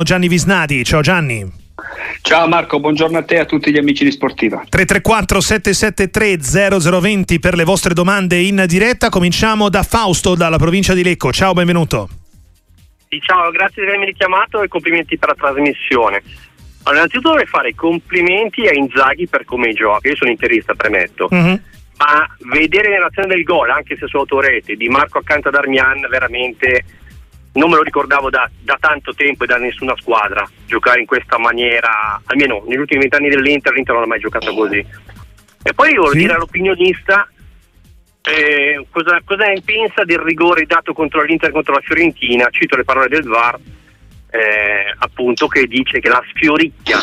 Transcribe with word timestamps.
Gianni 0.00 0.28
Visnati, 0.28 0.84
ciao 0.84 1.00
Gianni. 1.00 1.44
Ciao 2.22 2.46
Marco, 2.46 2.78
buongiorno 2.78 3.18
a 3.18 3.24
te 3.24 3.34
e 3.34 3.38
a 3.38 3.44
tutti 3.44 3.72
gli 3.72 3.78
amici 3.78 4.04
di 4.04 4.12
Sportiva. 4.12 4.58
334 4.68 5.40
773 5.40 7.00
0020 7.00 7.40
per 7.40 7.56
le 7.56 7.64
vostre 7.64 7.94
domande 7.94 8.36
in 8.36 8.62
diretta. 8.68 9.08
Cominciamo 9.08 9.68
da 9.68 9.82
Fausto 9.82 10.36
dalla 10.36 10.56
provincia 10.56 10.94
di 10.94 11.02
Lecco. 11.02 11.32
Ciao, 11.32 11.52
benvenuto. 11.52 12.08
Sì, 13.08 13.20
ciao, 13.20 13.50
grazie 13.50 13.82
di 13.82 13.88
avermi 13.88 14.06
richiamato 14.06 14.62
e 14.62 14.68
complimenti 14.68 15.18
per 15.18 15.30
la 15.30 15.34
trasmissione. 15.34 16.22
Allora, 16.84 17.02
innanzitutto 17.02 17.30
vorrei 17.30 17.46
fare 17.46 17.70
i 17.70 17.74
complimenti 17.74 18.68
a 18.68 18.74
Inzaghi 18.74 19.26
per 19.26 19.44
come 19.44 19.72
gioca. 19.72 20.08
Io 20.08 20.14
sono 20.14 20.30
interista, 20.30 20.74
premetto. 20.74 21.28
Mm-hmm. 21.34 21.54
Ma 21.96 22.36
vedere 22.52 23.00
l'azione 23.00 23.34
del 23.34 23.42
gol, 23.42 23.70
anche 23.70 23.96
se 23.96 24.06
su 24.06 24.16
autorete, 24.16 24.76
di 24.76 24.88
Marco 24.88 25.18
accanto 25.18 25.48
ad 25.48 25.56
Armian, 25.56 26.06
veramente 26.08 26.84
non 27.58 27.70
me 27.70 27.76
lo 27.76 27.82
ricordavo 27.82 28.30
da, 28.30 28.48
da, 28.60 28.76
tanto 28.80 29.12
tempo 29.14 29.44
e 29.44 29.46
da 29.46 29.56
nessuna 29.56 29.94
squadra 29.96 30.48
giocare 30.64 31.00
in 31.00 31.06
questa 31.06 31.38
maniera, 31.38 32.20
almeno 32.24 32.62
negli 32.66 32.78
ultimi 32.78 33.00
vent'anni 33.00 33.28
dell'Inter, 33.28 33.72
l'Inter 33.72 33.94
non 33.94 34.04
ha 34.04 34.06
mai 34.06 34.20
giocato 34.20 34.54
così. 34.54 34.78
E 35.62 35.74
poi 35.74 35.94
volevo 35.94 36.12
sì. 36.12 36.18
dire 36.18 36.34
all'opinionista 36.34 37.28
eh, 38.22 38.86
cosa, 38.90 39.20
cosa 39.24 39.46
ne 39.46 39.60
pensa 39.64 40.04
del 40.04 40.18
rigore 40.18 40.66
dato 40.66 40.92
contro 40.92 41.22
l'Inter 41.22 41.50
contro 41.50 41.74
la 41.74 41.80
Fiorentina, 41.80 42.48
cito 42.50 42.76
le 42.76 42.84
parole 42.84 43.08
del 43.08 43.24
VAR, 43.24 43.58
eh, 44.30 44.94
appunto 44.98 45.48
che 45.48 45.66
dice 45.66 45.98
che 46.00 46.08
la 46.08 46.22
sfioricchia, 46.30 46.98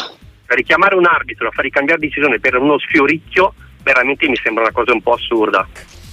per 0.45 0.57
richiamare 0.57 0.95
un 0.95 1.05
arbitro 1.05 1.47
a 1.47 1.51
far 1.51 1.67
cambiare 1.69 1.99
decisione 1.99 2.39
per 2.39 2.55
uno 2.55 2.79
sfioricchio, 2.79 3.53
veramente 3.83 4.27
mi 4.29 4.37
sembra 4.41 4.63
una 4.63 4.71
cosa 4.71 4.93
un 4.93 5.01
po' 5.01 5.13
assurda. 5.13 5.67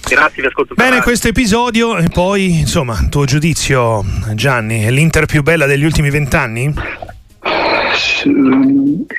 Grazie, 0.07 0.41
vi 0.41 0.47
ascolto. 0.47 0.73
Bene, 0.75 1.01
questo 1.01 1.29
episodio 1.29 1.97
e 1.97 2.09
poi, 2.09 2.59
insomma, 2.59 3.07
tuo 3.09 3.25
giudizio, 3.25 4.03
Gianni, 4.33 4.83
è 4.83 4.91
l'Inter 4.91 5.25
più 5.25 5.43
bella 5.43 5.65
degli 5.65 5.83
ultimi 5.85 6.09
vent'anni? 6.09 6.73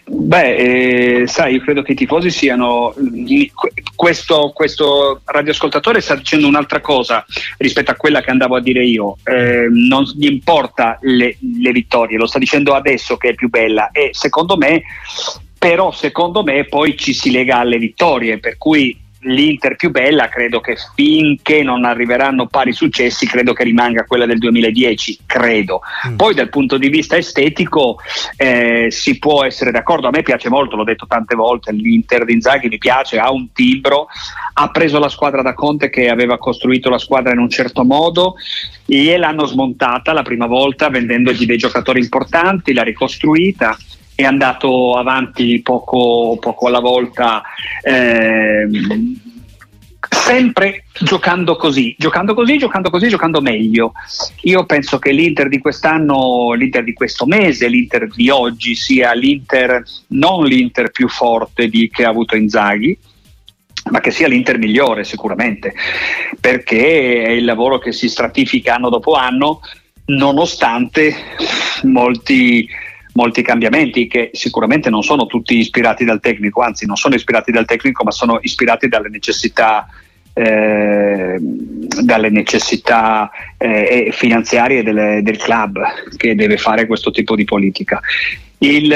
Beh, 0.07 0.57
eh, 0.57 1.27
sai, 1.27 1.55
io 1.55 1.61
credo 1.61 1.83
che 1.83 1.93
i 1.93 1.95
tifosi 1.95 2.31
siano. 2.31 2.95
Questo, 3.95 4.53
questo 4.55 5.21
radioascoltatore 5.25 6.01
sta 6.01 6.15
dicendo 6.17 6.47
un'altra 6.47 6.81
cosa 6.81 7.25
rispetto 7.59 7.91
a 7.91 7.95
quella 7.95 8.21
che 8.21 8.31
andavo 8.31 8.57
a 8.57 8.61
dire 8.61 8.85
io. 8.85 9.17
Eh, 9.25 9.69
non 9.71 10.05
gli 10.17 10.27
importa 10.27 10.99
le, 11.03 11.37
le 11.61 11.73
vittorie, 11.73 12.19
lo 12.19 12.27
sta 12.27 12.39
dicendo 12.39 12.75
adesso 12.75 13.17
che 13.17 13.31
è 13.31 13.35
più 13.35 13.49
bella 13.49 13.91
e 13.91 14.11
secondo 14.13 14.57
me 14.57 14.83
però 15.59 15.93
secondo 15.93 16.43
me 16.43 16.65
poi 16.65 16.95
ci 16.95 17.15
si 17.15 17.31
lega 17.31 17.59
alle 17.59 17.79
vittorie, 17.79 18.39
per 18.39 18.59
cui 18.59 18.99
l'Inter 19.25 19.77
più 19.77 19.91
bella, 19.91 20.29
credo 20.29 20.61
che 20.61 20.77
finché 20.95 21.63
non 21.63 21.85
arriveranno 21.85 22.47
pari 22.47 22.73
successi, 22.73 23.27
credo 23.27 23.53
che 23.53 23.65
rimanga 23.65 24.05
quella 24.05 24.27
del 24.27 24.39
2010, 24.39 25.21
credo. 25.27 25.81
Mm. 26.09 26.17
Poi 26.17 26.35
dal 26.35 26.49
punto 26.49 26.79
di 26.79 26.89
vista 26.89 27.17
estetico 27.17 27.99
eh, 28.37 28.89
si 28.91 29.19
può 29.19 29.45
essere 29.45 29.71
d'accordo, 29.71 30.09
a 30.09 30.11
me 30.11 30.23
piace 30.23 30.49
molto, 30.49 30.77
l'ho 30.77 30.85
detto 30.85 31.07
tante 31.07 31.35
volte, 31.35 31.73
l'Inter 31.73 32.25
di 32.25 32.33
Inzaghi 32.33 32.69
mi 32.69 32.79
piace, 32.79 33.19
ha 33.19 33.31
un 33.31 33.53
timbro, 33.53 34.09
ha 34.55 34.71
preso 34.71 34.99
la 34.99 35.09
squadra 35.09 35.43
da 35.43 35.55
Conte 35.55 35.91
che 35.91 36.09
aveva 36.09 36.39
costruito 36.39 36.91
la 36.91 36.99
squadra 36.99 37.33
in 37.33 37.39
un 37.39 37.51
certo 37.51 37.85
modo 37.85 38.35
e 38.87 39.17
l'hanno 39.17 39.47
smontata 39.47 40.13
la 40.13 40.23
prima 40.23 40.47
volta 40.47 40.91
vendendogli 40.91 41.47
dei 41.47 41.57
giocatori 41.57 42.01
importanti, 42.01 42.73
l'ha 42.73 42.83
ricostruita 42.83 43.77
è 44.15 44.25
andato 44.25 44.95
avanti 44.95 45.61
poco, 45.63 46.37
poco 46.41 46.67
alla 46.67 46.81
volta. 46.81 47.43
Eh, 47.83 48.69
sempre 50.11 50.85
giocando 51.01 51.57
così, 51.57 51.95
giocando 51.99 52.35
così, 52.35 52.57
giocando 52.57 52.91
così, 52.91 53.09
giocando 53.09 53.41
meglio. 53.41 53.93
Io 54.43 54.65
penso 54.65 54.99
che 54.99 55.13
l'Inter 55.13 55.49
di 55.49 55.59
quest'anno, 55.59 56.53
l'Inter 56.53 56.85
di 56.85 56.93
questo 56.93 57.27
mese, 57.27 57.69
l'Inter 57.69 58.09
di 58.09 58.31
oggi 58.31 58.75
sia 58.75 59.13
l'Inter, 59.13 59.83
non 60.09 60.45
l'Inter 60.45 60.91
più 60.91 61.09
forte 61.09 61.69
di, 61.69 61.91
che 61.91 62.05
ha 62.05 62.09
avuto 62.09 62.37
Inzaghi, 62.37 62.97
ma 63.91 64.01
che 64.01 64.11
sia 64.11 64.29
l'Inter 64.29 64.59
migliore 64.59 65.05
sicuramente, 65.05 65.75
perché 66.41 67.25
è 67.25 67.31
il 67.31 67.45
lavoro 67.45 67.79
che 67.79 67.93
si 67.93 68.09
stratifica 68.09 68.77
anno 68.77 68.89
dopo 68.89 69.15
anno, 69.15 69.61
nonostante 70.07 71.15
molti 71.83 72.67
molti 73.15 73.43
cambiamenti 73.43 74.07
che 74.07 74.31
sicuramente 74.33 74.91
non 74.91 75.03
sono 75.03 75.27
tutti 75.27 75.57
ispirati 75.57 76.05
dal 76.05 76.21
tecnico, 76.21 76.63
anzi 76.63 76.87
non 76.87 76.97
sono 76.97 77.15
ispirati 77.15 77.51
dal 77.51 77.65
tecnico 77.65 78.05
ma 78.05 78.11
sono 78.11 78.39
ispirati 78.43 78.89
dalle 78.89 79.09
necessità, 79.09 79.87
eh, 80.33 81.37
dalle 81.39 82.31
necessità 82.31 83.31
eh, 83.57 84.11
finanziarie 84.13 84.83
del, 84.83 85.23
del, 85.23 85.37
club 85.37 85.81
che 86.17 86.35
deve 86.35 86.57
fare 86.57 86.87
questo 86.87 87.11
tipo 87.11 87.37
di 87.37 87.45
politica. 87.45 88.01
Il, 88.59 88.95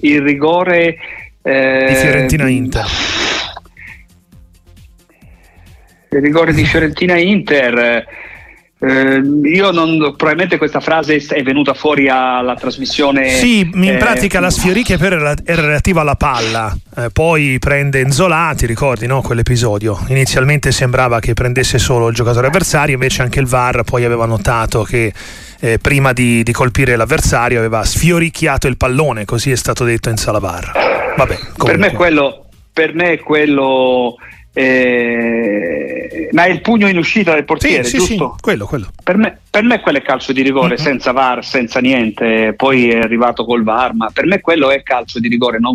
il 0.00 0.20
rigore 0.20 0.96
eh, 1.42 1.86
di 1.88 1.94
Fiorentina 1.94 2.48
Inter. 2.48 2.84
Il 6.10 6.20
rigore 6.20 6.52
di 6.52 6.64
Fiorentina 6.64 7.16
Inter 7.16 8.06
eh, 8.84 9.22
io 9.44 9.70
non, 9.70 9.96
probabilmente 10.16 10.58
questa 10.58 10.80
frase 10.80 11.16
è 11.16 11.42
venuta 11.44 11.72
fuori 11.72 12.08
alla 12.08 12.56
trasmissione. 12.56 13.28
Sì, 13.28 13.60
in 13.60 13.90
eh, 13.90 13.96
pratica 13.96 14.40
la 14.40 14.50
sfioricchia 14.50 14.98
era 14.98 15.34
relativa 15.44 16.00
alla 16.00 16.16
palla, 16.16 16.76
eh, 16.96 17.10
poi 17.12 17.58
prende 17.60 18.00
Enzola, 18.00 18.52
ti 18.56 18.66
ricordi 18.66 19.06
no, 19.06 19.22
quell'episodio? 19.22 20.04
Inizialmente 20.08 20.72
sembrava 20.72 21.20
che 21.20 21.32
prendesse 21.32 21.78
solo 21.78 22.08
il 22.08 22.14
giocatore 22.16 22.48
avversario, 22.48 22.94
invece 22.94 23.22
anche 23.22 23.38
il 23.38 23.46
VAR 23.46 23.84
poi 23.84 24.04
aveva 24.04 24.26
notato 24.26 24.82
che 24.82 25.12
eh, 25.60 25.78
prima 25.78 26.12
di, 26.12 26.42
di, 26.42 26.52
colpire 26.52 26.96
l'avversario 26.96 27.58
aveva 27.58 27.84
sfioricchiato 27.84 28.66
il 28.66 28.76
pallone, 28.76 29.24
così 29.24 29.52
è 29.52 29.56
stato 29.56 29.84
detto 29.84 30.10
in 30.10 30.16
sala 30.16 30.40
VAR. 30.40 31.14
Vabbè, 31.16 31.38
per 31.56 31.78
me 31.78 31.92
quello, 31.92 32.46
per 32.72 32.94
me 32.94 33.20
quello 33.20 34.16
eh, 34.54 36.28
ma 36.32 36.44
è 36.44 36.50
il 36.50 36.60
pugno 36.60 36.88
in 36.88 36.98
uscita 36.98 37.34
del 37.34 37.44
portiere, 37.44 37.84
sì, 37.84 37.98
giusto? 37.98 38.34
Sì, 38.36 38.42
quello, 38.42 38.66
quello. 38.66 38.90
Per, 39.02 39.16
me, 39.16 39.38
per 39.48 39.62
me 39.62 39.80
quello 39.80 39.98
è 39.98 40.02
calcio 40.02 40.32
di 40.32 40.42
rigore, 40.42 40.74
mm-hmm. 40.74 40.84
senza 40.84 41.12
VAR, 41.12 41.44
senza 41.44 41.80
niente, 41.80 42.54
poi 42.56 42.90
è 42.90 42.98
arrivato 42.98 43.44
col 43.44 43.62
VAR, 43.62 43.94
ma 43.94 44.10
per 44.12 44.26
me 44.26 44.40
quello 44.40 44.70
è 44.70 44.82
calcio 44.82 45.20
di 45.20 45.28
rigore, 45.28 45.58
non, 45.58 45.74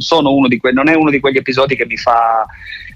que- 0.59 0.71
non 0.71 0.89
è 0.89 0.95
uno 0.95 1.09
di 1.09 1.19
quegli 1.19 1.38
episodi 1.38 1.75
che 1.75 1.85
mi 1.85 1.97
fa, 1.97 2.45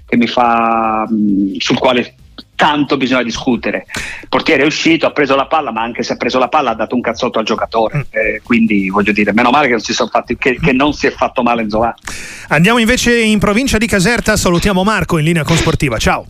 che 0.06 0.16
mi 0.16 0.26
fa 0.26 1.06
mh, 1.08 1.56
sul 1.58 1.78
quale 1.78 2.14
tanto 2.62 2.96
bisogna 2.96 3.24
discutere. 3.24 3.86
Il 4.22 4.28
portiere 4.28 4.62
è 4.62 4.66
uscito, 4.66 5.04
ha 5.04 5.10
preso 5.10 5.34
la 5.34 5.46
palla, 5.46 5.72
ma 5.72 5.82
anche 5.82 6.04
se 6.04 6.12
ha 6.12 6.16
preso 6.16 6.38
la 6.38 6.46
palla 6.46 6.70
ha 6.70 6.74
dato 6.74 6.94
un 6.94 7.00
cazzotto 7.00 7.40
al 7.40 7.44
giocatore. 7.44 7.98
Mm. 7.98 8.00
Eh, 8.10 8.40
quindi 8.44 8.88
voglio 8.88 9.10
dire, 9.10 9.32
meno 9.32 9.50
male 9.50 9.66
che 9.66 9.72
non, 9.72 9.80
si, 9.80 9.92
fatti, 9.92 10.36
che, 10.36 10.60
che 10.62 10.72
non 10.72 10.92
si 10.92 11.08
è 11.08 11.10
fatto 11.10 11.42
male 11.42 11.68
Zola. 11.68 11.92
Andiamo 12.50 12.78
invece 12.78 13.20
in 13.20 13.40
provincia 13.40 13.78
di 13.78 13.88
Caserta, 13.88 14.36
salutiamo 14.36 14.84
Marco 14.84 15.18
in 15.18 15.24
linea 15.24 15.42
con 15.42 15.56
Sportiva. 15.56 15.98
Ciao. 15.98 16.24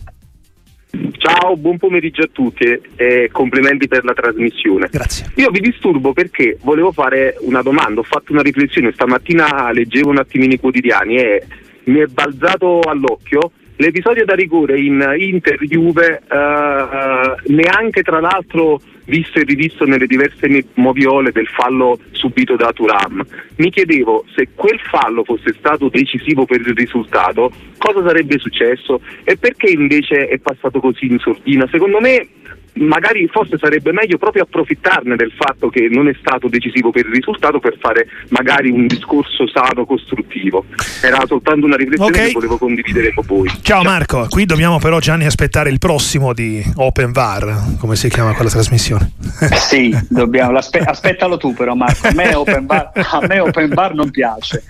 Ciao, 1.17 1.55
buon 1.55 1.77
pomeriggio 1.77 2.23
a 2.23 2.29
tutti 2.31 2.65
e 2.95 3.29
complimenti 3.31 3.87
per 3.87 4.03
la 4.03 4.13
trasmissione. 4.13 4.89
Grazie. 4.91 5.31
Io 5.35 5.51
vi 5.51 5.59
disturbo 5.59 6.13
perché 6.13 6.57
volevo 6.63 6.91
fare 6.91 7.35
una 7.41 7.61
domanda, 7.61 7.99
ho 7.99 8.03
fatto 8.03 8.31
una 8.31 8.41
riflessione, 8.41 8.91
stamattina 8.91 9.71
leggevo 9.71 10.09
un 10.09 10.17
attimino 10.17 10.53
i 10.53 10.59
quotidiani 10.59 11.17
e 11.17 11.43
mi 11.85 11.99
è 11.99 12.05
balzato 12.07 12.79
all'occhio 12.79 13.51
l'episodio 13.77 14.25
da 14.25 14.35
rigore 14.35 14.79
in 14.79 15.03
Inter-Juve 15.17 16.21
uh, 16.29 17.51
neanche 17.53 18.01
tra 18.01 18.19
l'altro 18.19 18.79
visto 19.05 19.39
e 19.39 19.43
rivisto 19.43 19.85
nelle 19.85 20.05
diverse 20.05 20.65
moviole 20.75 21.31
del 21.31 21.47
fallo 21.47 21.99
subito 22.11 22.55
da 22.55 22.71
Turam. 22.71 23.25
Mi 23.57 23.69
chiedevo 23.69 24.25
se 24.33 24.49
quel 24.55 24.79
fallo 24.79 25.23
fosse 25.23 25.53
stato 25.57 25.89
decisivo 25.89 26.45
per 26.45 26.61
il 26.61 26.73
risultato, 26.73 27.51
cosa 27.77 28.05
sarebbe 28.05 28.37
successo 28.39 29.01
e 29.23 29.37
perché 29.37 29.71
invece 29.71 30.27
è 30.27 30.37
passato 30.39 30.79
così 30.79 31.07
in 31.07 31.19
sordina. 31.19 31.67
Secondo 31.69 31.99
me 31.99 32.27
magari 32.75 33.27
forse 33.27 33.57
sarebbe 33.57 33.91
meglio 33.91 34.17
proprio 34.17 34.43
approfittarne 34.43 35.15
del 35.15 35.31
fatto 35.35 35.69
che 35.69 35.87
non 35.89 36.07
è 36.07 36.15
stato 36.19 36.47
decisivo 36.47 36.91
per 36.91 37.05
il 37.05 37.11
risultato 37.11 37.59
per 37.59 37.77
fare 37.79 38.07
magari 38.29 38.69
un 38.69 38.87
discorso 38.87 39.47
sano, 39.47 39.85
costruttivo. 39.85 40.65
Era 41.01 41.23
soltanto 41.25 41.65
una 41.65 41.75
riflessione 41.75 42.11
okay. 42.11 42.27
che 42.27 42.33
volevo 42.33 42.57
condividere 42.57 43.13
con 43.13 43.25
voi. 43.27 43.49
Ciao 43.61 43.83
Marco, 43.83 44.27
qui 44.29 44.45
dobbiamo 44.45 44.79
però 44.79 44.99
Gianni 44.99 45.25
aspettare 45.25 45.69
il 45.69 45.79
prossimo 45.79 46.33
di 46.33 46.63
Open 46.77 47.11
VAR, 47.11 47.75
come 47.79 47.95
si 47.95 48.09
chiama 48.09 48.33
quella 48.33 48.49
trasmissione. 48.49 49.11
sì, 49.55 49.95
dobbiamo, 50.09 50.57
aspettalo 50.57 51.37
tu 51.37 51.53
però 51.53 51.75
Marco, 51.75 52.07
a 52.07 52.13
me, 52.13 52.33
Open 52.33 52.65
VAR, 52.65 52.91
a 52.93 53.25
me 53.27 53.39
Open 53.39 53.69
VAR 53.69 53.93
non 53.93 54.09
piace, 54.09 54.63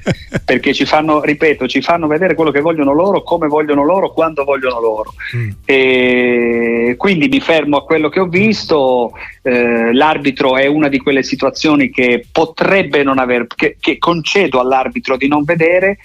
perché 0.44 0.74
ci 0.74 0.86
fanno, 0.86 1.22
ripeto, 1.22 1.68
ci 1.68 1.81
fanno 1.81 2.07
vedere 2.07 2.36
quello 2.36 2.51
che 2.51 2.62
vogliono 2.62 2.94
loro, 2.94 3.24
come 3.24 3.48
vogliono 3.48 3.83
loro, 3.83 4.12
quando 4.12 4.44
vogliono 4.44 4.80
loro. 4.80 5.13
Mm. 5.36 5.50
E 5.66 6.95
quindi 6.98 7.27
mi 7.27 7.39
fermo 7.39 7.77
a 7.77 7.86
quello 7.94 8.10
che 8.10 8.19
ho 8.22 8.25
visto, 8.25 9.12
eh, 9.44 9.94
l'arbitro 9.94 10.57
è 10.57 10.66
una 10.66 10.88
di 10.88 10.98
quelle 10.98 11.22
situazioni 11.22 11.92
che 11.92 12.25
potrebbe 12.31 13.04
non 13.04 13.19
aver, 13.19 13.45
che, 13.45 13.78
che 13.80 14.00
concedo 14.00 14.60
all'arbitro 14.60 15.16
di 15.16 15.28
non 15.28 15.44
vedere 15.44 16.00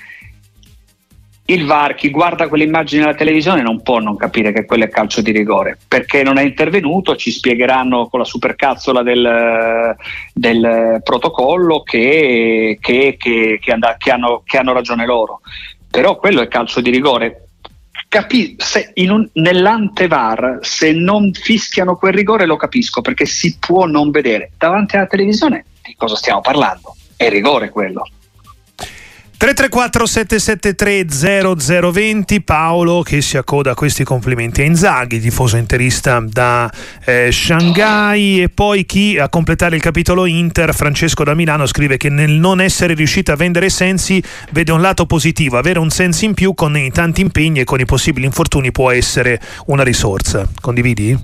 il 1.47 1.65
VAR, 1.65 1.95
chi 1.95 2.11
guarda 2.11 2.47
quell'immagine 2.47 3.05
alla 3.05 3.15
televisione 3.15 3.63
non 3.63 3.81
può 3.81 4.01
non 4.01 4.19
capire 4.19 4.53
che 4.53 4.67
quello 4.67 4.85
è 4.85 4.91
calcio 4.91 5.23
di 5.23 5.31
rigore, 5.31 5.79
perché 5.89 6.23
non 6.23 6.37
è 6.37 6.43
intervenuto, 6.43 7.17
ci 7.17 7.31
spiegheranno 7.31 8.09
con 8.09 8.19
la 8.19 8.27
supercazzola 8.27 9.03
del, 9.03 9.97
del 10.35 11.01
protocollo 11.03 11.83
che, 11.85 12.77
che, 12.79 13.17
che, 13.19 13.59
and- 13.73 13.97
hanno, 14.11 14.43
che, 14.45 14.59
hanno, 14.59 14.75
ragione 14.75 15.07
loro. 15.07 15.41
Però 15.91 16.19
quello 16.19 16.43
è 16.43 16.49
calcio 16.49 16.83
di 16.83 16.91
rigore. 16.91 17.48
Capi- 18.09 18.57
se 18.59 18.93
un, 18.97 19.29
nell'antevar, 19.35 20.61
se 20.63 20.93
non 20.93 21.31
fischiano 21.33 21.97
quel 21.97 22.15
rigore 22.15 22.47
lo 22.47 22.57
capisco, 22.57 23.03
perché 23.03 23.27
si 23.27 23.57
può 23.59 23.85
non 23.85 24.11
vedere. 24.11 24.53
Davanti 24.57 24.97
alla 24.97 25.07
televisione 25.07 25.67
di 25.83 25.95
cosa 25.95 26.17
stiamo 26.17 26.41
parlando? 26.41 26.97
È 27.17 27.29
rigore 27.29 27.69
quello. 27.69 28.09
334 29.39 30.05
773 30.05 31.93
0020 31.93 32.43
Paolo 32.43 33.03
che 33.03 33.21
si 33.21 33.37
accoda 33.37 33.71
a 33.71 33.75
questi 33.77 34.03
complimenti 34.03 34.63
a 34.63 34.65
Inzaghi, 34.65 35.21
tifoso 35.21 35.57
interista 35.57 36.19
da 36.21 36.69
eh, 37.05 37.31
Shanghai 37.31 38.43
e 38.43 38.49
poi 38.49 38.85
chi 38.85 39.17
a 39.17 39.29
completare 39.29 39.77
il 39.77 39.81
capitolo 39.81 40.27
Inter, 40.27 40.75
Francesco 40.75 41.23
da 41.23 41.35
Milano 41.35 41.67
scrive 41.67 41.97
che 41.99 42.09
nel 42.09 42.33
non 42.33 42.61
essere 42.61 42.95
riuscito 42.95 43.31
a 43.31 43.37
vendere 43.37 43.69
Sensi 43.69 44.21
vede 44.51 44.73
un 44.73 44.81
lato 44.81 45.07
positivo, 45.07 45.57
avere 45.57 45.79
un 45.79 45.91
Sensi 45.91 46.25
in 46.25 46.35
più 46.35 46.53
con 46.55 46.77
i 46.77 46.91
tanti 46.91 47.21
impegni 47.21 47.61
e 47.61 47.65
con 47.65 47.79
i 47.79 47.85
possibili 47.85 48.27
infortuni 48.27 48.73
può 48.73 48.91
essere 48.91 49.41
una 49.67 49.85
risorsa. 49.85 50.49
Condividi? 50.61 51.17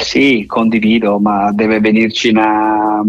Sì, 0.00 0.44
condivido, 0.46 1.18
ma 1.18 1.50
deve 1.52 1.80
venirci 1.80 2.28
una, 2.28 3.02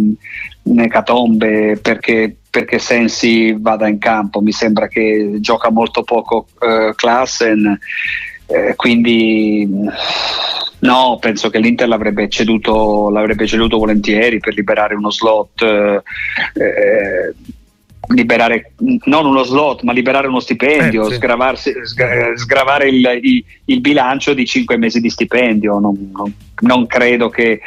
un'ecatombe 0.63 1.77
perché 1.79 2.37
perché 2.53 2.77
Sensi 2.77 3.55
vada 3.57 3.87
in 3.87 3.97
campo. 3.97 4.39
Mi 4.39 4.51
sembra 4.51 4.87
che 4.87 5.37
gioca 5.39 5.71
molto 5.71 6.03
poco 6.03 6.45
eh, 6.59 6.93
Klassen, 6.95 7.79
eh, 8.45 8.75
quindi 8.75 9.67
no, 10.79 11.17
penso 11.19 11.49
che 11.49 11.57
l'Inter 11.57 11.87
l'avrebbe 11.87 12.29
ceduto, 12.29 13.09
l'avrebbe 13.09 13.47
ceduto 13.47 13.79
volentieri 13.79 14.37
per 14.37 14.53
liberare 14.53 14.93
uno 14.93 15.09
slot. 15.09 15.63
Eh, 15.63 16.03
eh 16.53 17.33
liberare 18.07 18.73
non 19.05 19.25
uno 19.25 19.43
slot 19.43 19.83
ma 19.83 19.93
liberare 19.93 20.27
uno 20.27 20.41
stipendio, 20.41 21.07
eh, 21.07 21.11
sì. 21.55 21.71
sgravare 22.35 22.89
il, 22.89 23.19
il, 23.21 23.43
il, 23.65 23.79
bilancio 23.79 24.33
di 24.33 24.45
cinque 24.45 24.77
mesi 24.77 24.99
di 24.99 25.09
stipendio. 25.09 25.79
Non, 25.79 26.11
non, 26.13 26.33
non 26.61 26.85
credo 26.85 27.29
che, 27.29 27.61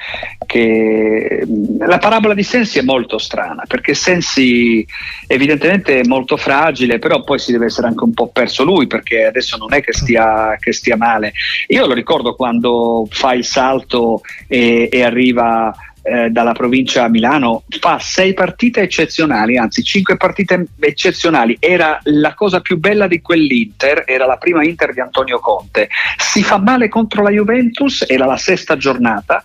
che, 0.45 1.47
la 1.79 1.99
parabola 1.99 2.35
di 2.35 2.43
Sensi 2.43 2.79
è 2.79 2.83
molto 2.83 3.19
strana 3.19 3.65
perché 3.67 3.95
Sensi 3.95 4.87
evidentemente 5.27 6.01
è 6.01 6.07
molto 6.07 6.37
fragile, 6.37 6.99
però 6.99 7.23
poi 7.23 7.39
si 7.39 7.53
deve 7.53 7.67
essere 7.67 7.87
anche 7.87 8.05
un 8.05 8.13
po' 8.13 8.29
perso 8.29 8.63
lui 8.63 8.87
perché 8.87 9.25
adesso 9.25 9.57
non 9.57 9.73
è 9.73 9.83
che 9.83 9.95
stia, 9.95 10.57
che 10.59 10.73
stia 10.73 10.97
male. 10.97 11.33
Io 11.69 11.87
lo 11.87 11.95
ricordo 11.95 12.35
quando 12.35 13.07
fa 13.11 13.33
il 13.33 13.45
salto 13.45 14.21
e, 14.47 14.89
e 14.93 15.03
arriva 15.03 15.75
eh, 16.07 16.31
dalla 16.31 16.53
provincia 16.53 17.05
a 17.05 17.09
Milano 17.09 17.65
fa 17.81 17.99
sei 17.99 18.33
partite 18.33 18.81
eccezionali, 18.83 19.57
anzi 19.57 19.83
cinque 19.83 20.17
partite 20.17 20.67
eccezionali. 20.79 21.57
Era 21.59 21.99
la 22.05 22.35
cosa 22.35 22.61
più 22.61 22.79
bella 22.79 23.09
di 23.09 23.21
quell'Inter, 23.21 24.05
era 24.07 24.25
la 24.25 24.37
prima 24.37 24.65
Inter 24.65 24.93
di 24.93 25.01
Antonio 25.01 25.41
Conte. 25.41 25.89
Si 26.17 26.45
fa 26.45 26.59
male 26.59 26.89
contro 26.89 27.23
la 27.23 27.31
Juventus, 27.31 28.05
era 28.07 28.25
la 28.25 28.37
sesta 28.37 28.77
giornata 28.77 29.43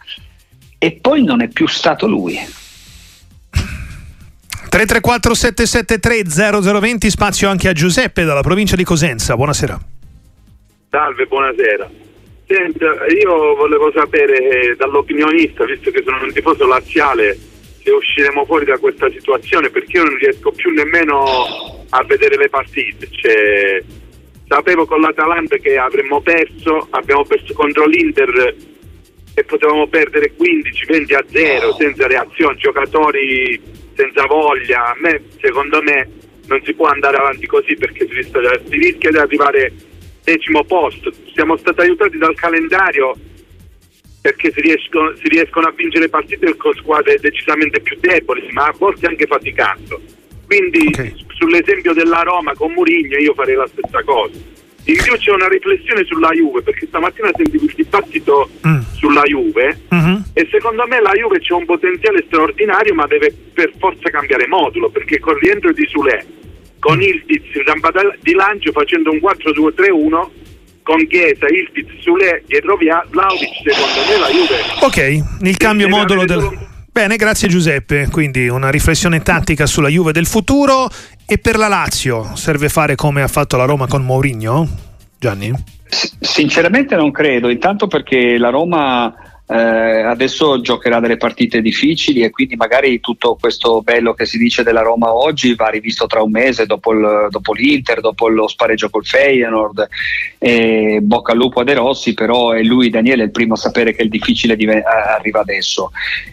e 0.78 1.00
poi 1.02 1.24
non 1.24 1.42
è 1.42 1.48
più 1.48 1.68
stato 1.68 2.08
lui. 2.08 2.38
334 4.69 5.34
773 5.34 6.72
0020 6.72 7.10
spazio 7.10 7.50
anche 7.50 7.68
a 7.68 7.74
Giuseppe 7.74 8.24
dalla 8.24 8.42
provincia 8.42 8.75
di 8.75 8.84
Cosenza. 8.84 9.36
Buonasera. 9.36 9.80
Salve, 10.90 11.25
buonasera. 11.25 12.11
Senta, 12.51 13.06
io 13.06 13.56
volevo 13.56 13.94
sapere 13.94 14.71
eh, 14.71 14.75
dall'opinionista, 14.75 15.63
visto 15.63 15.89
che 15.89 16.01
sono 16.03 16.21
un 16.21 16.33
tifoso 16.33 16.68
laziale, 16.68 17.38
se 17.81 17.92
usciremo 17.92 18.44
fuori 18.44 18.65
da 18.65 18.77
questa 18.77 19.09
situazione, 19.09 19.69
perché 19.69 19.95
io 19.95 20.03
non 20.03 20.18
riesco 20.18 20.51
più 20.51 20.69
nemmeno 20.71 21.86
a 21.88 22.03
vedere 22.03 22.36
le 22.36 22.50
partite. 22.50 23.07
Cioè, 23.09 23.81
sapevo 24.50 24.86
con 24.86 25.00
l'Atalanta 25.00 25.56
che 25.56 25.77
avremmo 25.77 26.19
perso, 26.19 26.88
abbiamo 26.89 27.24
perso 27.24 27.53
contro 27.53 27.86
l'Inter 27.86 28.54
e 29.33 29.44
potevamo 29.45 29.88
perdere 29.88 30.33
15-20 30.38 31.15
a 31.15 31.24
0 31.25 31.74
senza 31.75 32.06
reazione, 32.06 32.57
giocatori 32.57 33.62
senza 33.94 34.25
voglia. 34.25 34.88
A 34.88 34.95
me, 35.00 35.21
secondo 35.39 35.81
me, 35.81 36.06
non 36.47 36.62
si 36.65 36.74
può 36.74 36.88
andare 36.88 37.15
avanti 37.15 37.47
così 37.47 37.75
perché 37.75 38.06
si 38.09 38.13
rischia, 38.13 38.42
si 38.68 38.75
rischia 38.75 39.09
di 39.09 39.18
arrivare 39.18 39.71
decimo 40.23 40.63
posto. 40.63 41.12
Siamo 41.33 41.57
stati 41.57 41.81
aiutati 41.81 42.18
dal 42.18 42.35
calendario 42.35 43.15
perché 44.21 44.51
si 44.51 44.62
riescono, 44.62 45.13
si 45.15 45.27
riescono 45.29 45.68
a 45.68 45.73
vincere 45.75 46.07
partite 46.07 46.56
con 46.56 46.73
squadre 46.75 47.18
decisamente 47.19 47.79
più 47.81 47.97
deboli, 48.00 48.47
ma 48.51 48.65
a 48.65 48.75
volte 48.77 49.07
anche 49.07 49.25
faticando. 49.25 50.00
Quindi 50.45 50.88
okay. 50.88 51.15
sull'esempio 51.38 51.94
della 51.94 52.21
Roma 52.21 52.53
con 52.53 52.71
Murigno 52.73 53.18
io 53.18 53.33
farei 53.33 53.56
la 53.56 53.68
stessa 53.68 54.03
cosa. 54.03 54.59
In 54.85 54.97
più 54.97 55.15
c'è 55.15 55.31
una 55.31 55.47
riflessione 55.47 56.03
sulla 56.06 56.31
Juve, 56.31 56.62
perché 56.63 56.88
stamattina 56.88 57.29
sentivo 57.35 57.65
il 57.65 57.73
dibattito 57.75 58.50
mm. 58.68 58.79
sulla 58.94 59.21
Juve 59.23 59.79
mm-hmm. 59.94 60.15
e 60.33 60.47
secondo 60.50 60.88
me 60.88 61.00
la 61.00 61.12
Juve 61.12 61.39
c'è 61.39 61.53
un 61.53 61.65
potenziale 61.65 62.23
straordinario 62.25 62.94
ma 62.95 63.06
deve 63.06 63.31
per 63.53 63.71
forza 63.77 64.09
cambiare 64.09 64.47
modulo, 64.47 64.89
perché 64.89 65.19
con 65.19 65.35
il 65.35 65.41
rientro 65.41 65.71
di 65.71 65.85
Sule 65.88 66.25
con 66.81 67.01
Iltiz 67.01 67.44
di 68.22 68.33
lancio 68.33 68.72
facendo 68.72 69.12
un 69.12 69.19
4-2-3-1 69.19 70.30
con 70.81 71.07
Chiesa, 71.07 71.45
Iltiz, 71.48 72.01
Sule 72.01 72.44
dietro 72.48 72.75
via 72.75 73.06
Vlaovic 73.07 73.62
secondo 73.63 74.10
me 74.10 74.18
la 74.18 74.28
Juve 74.30 74.57
ok, 74.81 75.48
il 75.48 75.57
cambio 75.57 75.88
modulo 75.88 76.25
del... 76.25 76.39
Solo... 76.39 76.69
Bene, 76.94 77.16
grazie 77.16 77.48
Giuseppe. 77.48 78.10
Quindi 78.12 78.50
una 78.50 78.69
riflessione 78.69 79.22
tattica 79.22 79.66
sulla 79.66 79.88
Juve 79.88 80.12
del 80.12 80.25
futuro 80.25 80.89
e 81.25 81.38
per 81.38 81.56
la 81.56 81.69
Lazio 81.69 82.36
serve 82.36 82.68
fare 82.68 82.95
come 82.95 83.22
ha 83.22 83.30
fatto 83.30 83.56
la 83.56 83.63
Roma 83.63 83.88
con 83.88 84.04
Mourinho? 84.04 84.68
Gianni? 85.18 85.54
S- 85.88 86.18
sinceramente 86.19 86.98
non 86.98 87.12
credo, 87.12 87.48
intanto 87.50 87.88
perché 87.88 88.38
la 88.38 88.50
Roma 88.50 89.13
eh, 89.51 90.01
adesso 90.03 90.62
giocherà 90.62 91.01
delle 91.01 91.18
partite 91.18 91.62
difficili 91.62 92.21
e 92.21 92.30
quindi 92.30 92.56
magari 92.56 93.01
tutto 93.01 93.36
questo 93.38 93.81
bello 93.81 94.13
che 94.13 94.25
si 94.25 94.38
dice 94.38 94.63
della 94.63 94.81
Roma 94.81 95.13
oggi 95.13 95.56
va 95.56 95.68
rivisto 95.68 96.07
tra 96.07 96.21
un 96.21 96.31
mese 96.31 96.65
dopo, 96.65 96.94
il, 96.94 97.27
dopo 97.30 97.51
l'Inter, 97.51 98.00
dopo 98.00 98.30
lo 98.30 98.48
spareggio 98.48 98.89
col 98.89 99.06
Feyenoord. 99.06 99.88
E 100.38 101.00
bocca 101.01 101.33
al 101.33 101.38
lupo 101.38 101.59
a 101.59 101.63
De 101.65 101.74
Rossi 101.74 102.13
però 102.13 102.51
è 102.51 102.62
lui 102.62 102.89
Daniele 102.89 103.24
il 103.24 103.31
primo 103.31 103.56
a 103.56 103.57
sapere 103.57 103.94
che 103.94 104.03
il 104.03 104.09
difficile 104.09 104.56
div- 104.56 104.86
arriva 104.86 105.42
adesso 105.42 105.92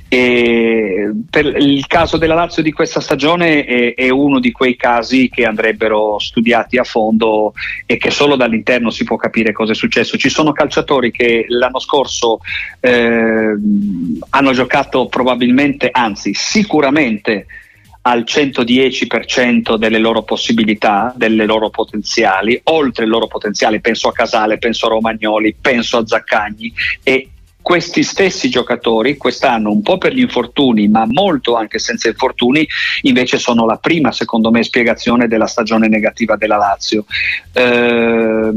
e 0.08 1.10
per 1.28 1.44
il 1.58 1.86
caso 1.86 2.16
della 2.16 2.34
Lazio 2.34 2.62
di 2.62 2.72
questa 2.72 3.00
stagione 3.00 3.64
è, 3.64 3.94
è, 3.94 4.08
uno 4.08 4.40
di 4.40 4.52
quei 4.52 4.74
casi 4.74 5.28
che 5.28 5.44
andrebbero 5.44 6.18
studiati 6.18 6.78
a 6.78 6.84
fondo 6.84 7.52
e 7.84 7.98
che 7.98 8.10
solo 8.10 8.34
dall'interno 8.34 8.88
si 8.88 9.04
può 9.04 9.16
capire 9.16 9.52
cosa 9.52 9.72
è 9.72 9.74
successo. 9.74 10.16
Ci 10.16 10.30
sono 10.30 10.52
calciatori 10.52 11.10
che 11.10 11.44
l'anno 11.48 11.78
scorso 11.78 12.40
eh, 12.80 13.54
hanno 14.30 14.52
giocato 14.52 15.08
probabilmente, 15.08 15.90
anzi 15.92 16.32
sicuramente 16.32 17.46
al 18.02 18.24
110% 18.26 19.76
delle 19.76 19.98
loro 19.98 20.22
possibilità, 20.22 21.12
delle 21.14 21.44
loro 21.44 21.68
potenziali, 21.68 22.58
oltre 22.64 23.04
il 23.04 23.10
loro 23.10 23.26
potenziale, 23.26 23.80
penso 23.80 24.08
a 24.08 24.12
Casale, 24.12 24.56
penso 24.56 24.86
a 24.86 24.90
Romagnoli, 24.90 25.54
penso 25.60 25.98
a 25.98 26.06
Zaccagni 26.06 26.72
e 27.02 27.28
questi 27.60 28.02
stessi 28.02 28.48
giocatori 28.48 29.16
quest'anno 29.16 29.70
un 29.70 29.82
po' 29.82 29.98
per 29.98 30.14
gli 30.14 30.20
infortuni 30.20 30.88
ma 30.88 31.04
molto 31.06 31.54
anche 31.56 31.78
senza 31.78 32.08
infortuni 32.08 32.66
invece 33.02 33.38
sono 33.38 33.66
la 33.66 33.76
prima 33.76 34.12
secondo 34.12 34.50
me 34.50 34.62
spiegazione 34.62 35.28
della 35.28 35.46
stagione 35.46 35.88
negativa 35.88 36.36
della 36.36 36.56
Lazio. 36.56 37.04
Eh, 37.52 38.50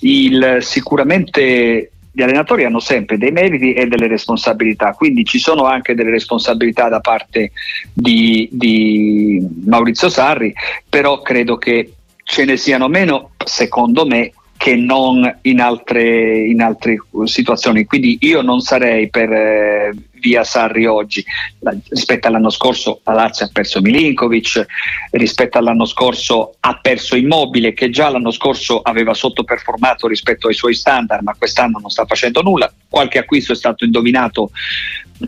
il, 0.00 0.58
sicuramente 0.60 1.90
gli 2.18 2.22
allenatori 2.22 2.64
hanno 2.64 2.80
sempre 2.80 3.16
dei 3.16 3.30
meriti 3.30 3.74
e 3.74 3.86
delle 3.86 4.08
responsabilità, 4.08 4.92
quindi 4.92 5.24
ci 5.24 5.38
sono 5.38 5.66
anche 5.66 5.94
delle 5.94 6.10
responsabilità 6.10 6.88
da 6.88 6.98
parte 6.98 7.52
di, 7.92 8.48
di 8.50 9.46
Maurizio 9.66 10.08
Sarri, 10.08 10.52
però 10.88 11.22
credo 11.22 11.58
che 11.58 11.92
ce 12.24 12.44
ne 12.44 12.56
siano 12.56 12.88
meno, 12.88 13.30
secondo 13.44 14.04
me, 14.04 14.32
che 14.58 14.74
non 14.74 15.38
in 15.42 15.60
altre, 15.60 16.40
in 16.40 16.60
altre 16.60 16.96
situazioni. 17.24 17.84
Quindi 17.84 18.18
io 18.22 18.42
non 18.42 18.60
sarei 18.60 19.08
per 19.08 19.32
eh, 19.32 19.94
via 20.20 20.42
Sarri 20.42 20.84
oggi. 20.84 21.24
La, 21.60 21.74
rispetto 21.88 22.26
all'anno 22.26 22.50
scorso 22.50 23.00
la 23.04 23.12
Lazio 23.12 23.46
ha 23.46 23.50
perso 23.52 23.80
Milinkovic, 23.80 24.66
rispetto 25.12 25.58
all'anno 25.58 25.86
scorso 25.86 26.56
ha 26.58 26.76
perso 26.82 27.14
Immobile 27.14 27.72
che 27.72 27.88
già 27.88 28.10
l'anno 28.10 28.32
scorso 28.32 28.80
aveva 28.82 29.14
sottoperformato 29.14 30.08
rispetto 30.08 30.48
ai 30.48 30.54
suoi 30.54 30.74
standard, 30.74 31.22
ma 31.22 31.36
quest'anno 31.38 31.78
non 31.78 31.90
sta 31.90 32.04
facendo 32.04 32.42
nulla. 32.42 32.70
Qualche 32.88 33.18
acquisto 33.18 33.52
è 33.52 33.56
stato 33.56 33.84
indovinato 33.84 34.50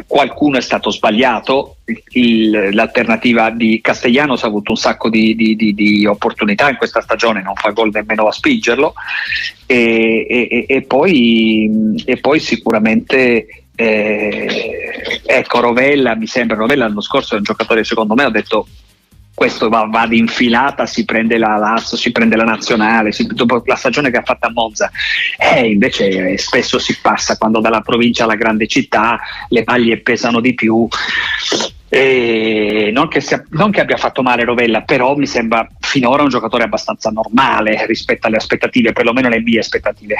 qualcuno 0.07 0.59
è 0.59 0.61
stato 0.61 0.91
sbagliato, 0.91 1.77
il, 2.13 2.75
l'alternativa 2.75 3.51
di 3.51 3.81
Castellanos 3.81 4.45
ha 4.45 4.47
avuto 4.47 4.73
un 4.73 4.77
sacco 4.77 5.09
di, 5.09 5.35
di, 5.35 5.57
di, 5.57 5.75
di, 5.75 6.07
opportunità 6.07 6.69
in 6.69 6.77
questa 6.77 7.01
stagione, 7.01 7.43
non 7.43 7.55
fa 7.55 7.71
gol 7.71 7.91
nemmeno 7.93 8.27
a 8.27 8.33
spingerlo 8.33 8.95
e, 9.67 10.27
e, 10.29 10.65
e, 10.69 10.83
poi, 10.83 11.95
e 12.05 12.17
poi, 12.19 12.39
sicuramente 12.41 13.65
eh, 13.75 15.21
ecco 15.27 15.61
Rovella, 15.61 16.15
mi 16.15 16.27
sembra 16.27 16.57
Rovella 16.57 16.87
l'anno 16.87 17.01
scorso 17.01 17.35
è 17.35 17.39
un 17.39 17.45
giocatore 17.45 17.85
secondo 17.85 18.15
me, 18.15 18.25
ho 18.25 18.31
detto 18.31 18.67
questo 19.41 19.71
va, 19.71 19.89
va 19.91 20.07
infilata, 20.11 20.85
si 20.85 21.07
prende 21.07 21.39
la 21.39 21.57
Lazio, 21.57 21.97
si 21.97 22.13
prende 22.13 22.37
la 22.37 22.45
nazionale, 22.45 23.11
si, 23.11 23.27
dopo 23.27 23.63
la 23.65 23.75
stagione 23.75 24.11
che 24.11 24.19
ha 24.19 24.23
fatto 24.23 24.47
a 24.47 24.51
Monza. 24.53 24.91
E 25.39 25.61
eh, 25.61 25.71
invece 25.71 26.33
eh, 26.33 26.37
spesso 26.37 26.79
si 26.79 26.99
passa 27.01 27.39
quando 27.39 27.59
dalla 27.59 27.81
provincia 27.81 28.25
alla 28.25 28.35
grande 28.35 28.67
città 28.67 29.19
le 29.49 29.63
maglie 29.65 29.97
pesano 30.01 30.41
di 30.41 30.53
più. 30.53 30.87
Non 31.89 33.09
che, 33.09 33.21
sia, 33.23 33.43
non, 33.53 33.71
che 33.71 33.81
abbia 33.81 33.97
fatto 33.97 34.21
male 34.21 34.45
Rovella, 34.45 34.83
però 34.83 35.17
mi 35.17 35.27
sembra 35.27 35.67
finora 35.81 36.23
un 36.23 36.29
giocatore 36.29 36.65
abbastanza 36.65 37.09
normale 37.09 37.87
rispetto 37.87 38.27
alle 38.27 38.37
aspettative, 38.37 38.93
perlomeno 38.93 39.31
le 39.31 39.41
mie 39.41 39.61
aspettative. 39.61 40.17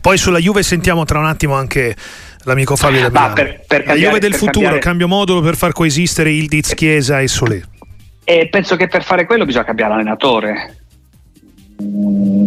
Poi 0.00 0.18
sulla 0.18 0.40
Juve 0.40 0.64
sentiamo 0.64 1.04
tra 1.04 1.20
un 1.20 1.26
attimo 1.26 1.54
anche 1.54 1.94
l'amico 2.42 2.74
Fabio 2.74 3.02
da 3.02 3.08
Milano. 3.08 3.34
Per, 3.34 3.64
per 3.68 3.84
cambiare, 3.84 4.00
la 4.00 4.06
Juve 4.06 4.18
del 4.18 4.34
futuro, 4.34 4.50
cambiare... 4.50 4.78
cambio 4.80 5.06
modulo 5.06 5.40
per 5.42 5.54
far 5.54 5.70
coesistere 5.70 6.32
Ildiz, 6.32 6.74
Chiesa 6.74 7.20
e 7.20 7.28
Solé. 7.28 7.62
E 8.28 8.48
penso 8.48 8.74
che 8.74 8.88
per 8.88 9.04
fare 9.04 9.24
quello 9.24 9.44
bisogna 9.44 9.62
cambiare 9.62 9.92
allenatore. 9.94 10.78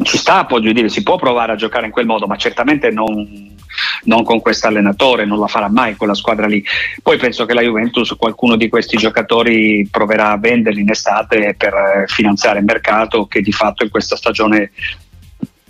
Ci 0.03 0.17
sta, 0.17 0.45
voglio 0.49 0.73
dire, 0.73 0.89
si 0.89 1.03
può 1.03 1.15
provare 1.15 1.53
a 1.53 1.55
giocare 1.55 1.85
in 1.85 1.93
quel 1.93 2.05
modo, 2.05 2.27
ma 2.27 2.35
certamente 2.35 2.89
non, 2.89 3.55
non 4.03 4.25
con 4.25 4.41
questo 4.41 4.67
allenatore, 4.67 5.23
non 5.23 5.39
la 5.39 5.47
farà 5.47 5.69
mai 5.69 5.95
quella 5.95 6.15
squadra 6.15 6.47
lì. 6.47 6.61
Poi 7.01 7.17
penso 7.17 7.45
che 7.45 7.53
la 7.53 7.61
Juventus 7.61 8.13
qualcuno 8.17 8.57
di 8.57 8.67
questi 8.67 8.97
giocatori 8.97 9.87
proverà 9.89 10.31
a 10.31 10.37
venderli 10.37 10.81
in 10.81 10.89
estate 10.89 11.55
per 11.57 11.73
eh, 11.73 12.03
finanziare 12.07 12.59
il 12.59 12.65
mercato 12.65 13.25
che 13.27 13.39
di 13.39 13.53
fatto 13.53 13.85
in 13.85 13.89
questa 13.89 14.17
stagione 14.17 14.71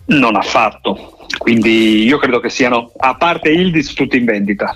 non 0.06 0.36
ha 0.36 0.42
fatto. 0.42 1.20
Quindi 1.38 2.04
io 2.04 2.18
credo 2.18 2.40
che 2.40 2.50
siano, 2.50 2.92
a 2.98 3.14
parte 3.14 3.52
Ildis, 3.52 3.94
tutti 3.94 4.18
in 4.18 4.26
vendita. 4.26 4.76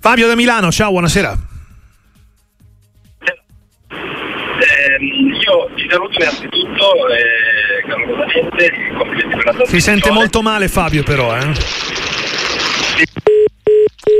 Fabio 0.00 0.26
da 0.26 0.34
Milano, 0.34 0.72
ciao, 0.72 0.90
buonasera. 0.90 1.54
Io 5.46 5.70
ci 5.76 5.86
saluto 5.88 6.18
innanzitutto 6.20 7.08
eh, 7.08 7.86
calorosamente, 7.86 8.72
complimenti 8.96 9.36
per 9.36 9.54
la 9.54 9.64
Si 9.64 9.80
sente 9.80 10.10
molto 10.10 10.42
male 10.42 10.68
Fabio 10.68 11.04
però, 11.04 11.36
eh? 11.36 11.52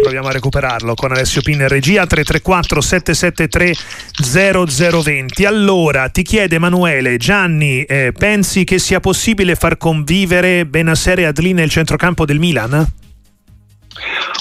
Proviamo 0.02 0.28
a 0.28 0.32
recuperarlo 0.32 0.94
con 0.94 1.10
Alessio 1.10 1.42
Pin 1.42 1.60
in 1.60 1.68
regia 1.68 2.06
334 2.06 2.80
773 2.80 3.74
0020. 4.22 5.44
Allora, 5.44 6.08
ti 6.10 6.22
chiede 6.22 6.56
Emanuele, 6.56 7.16
Gianni, 7.16 7.82
eh, 7.82 8.12
pensi 8.16 8.62
che 8.64 8.78
sia 8.78 9.00
possibile 9.00 9.56
far 9.56 9.76
convivere 9.76 10.64
Benasser 10.64 11.20
e 11.20 11.24
Adli 11.24 11.52
nel 11.52 11.70
centrocampo 11.70 12.24
del 12.24 12.38
Milan? 12.38 12.86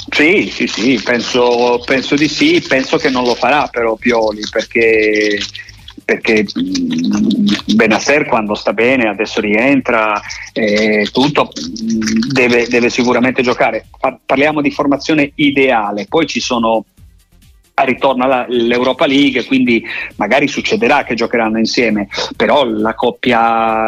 Sì, 0.09 0.51
sì, 0.53 0.67
sì, 0.67 1.01
penso, 1.03 1.81
penso, 1.83 2.15
di 2.15 2.27
sì, 2.27 2.63
penso 2.67 2.97
che 2.97 3.09
non 3.09 3.23
lo 3.23 3.33
farà 3.33 3.67
però 3.67 3.95
Pioli 3.95 4.41
perché 4.51 5.39
perché 6.05 6.45
Benasser 7.73 8.25
quando 8.25 8.53
sta 8.53 8.73
bene 8.73 9.09
adesso 9.09 9.41
rientra 9.41 10.21
eh, 10.53 11.09
tutto 11.11 11.51
deve, 12.31 12.67
deve, 12.67 12.89
sicuramente 12.89 13.41
giocare. 13.41 13.87
Parliamo 14.25 14.61
di 14.61 14.69
formazione 14.69 15.31
ideale 15.35 16.05
poi 16.07 16.27
ci 16.27 16.39
sono 16.39 16.85
ritorna 17.73 18.45
l'Europa 18.47 19.05
League 19.05 19.43
quindi 19.45 19.83
magari 20.15 20.47
succederà 20.47 21.03
che 21.03 21.13
giocheranno 21.13 21.57
insieme 21.57 22.07
però 22.37 22.63
la 22.63 22.93
coppia, 22.93 23.87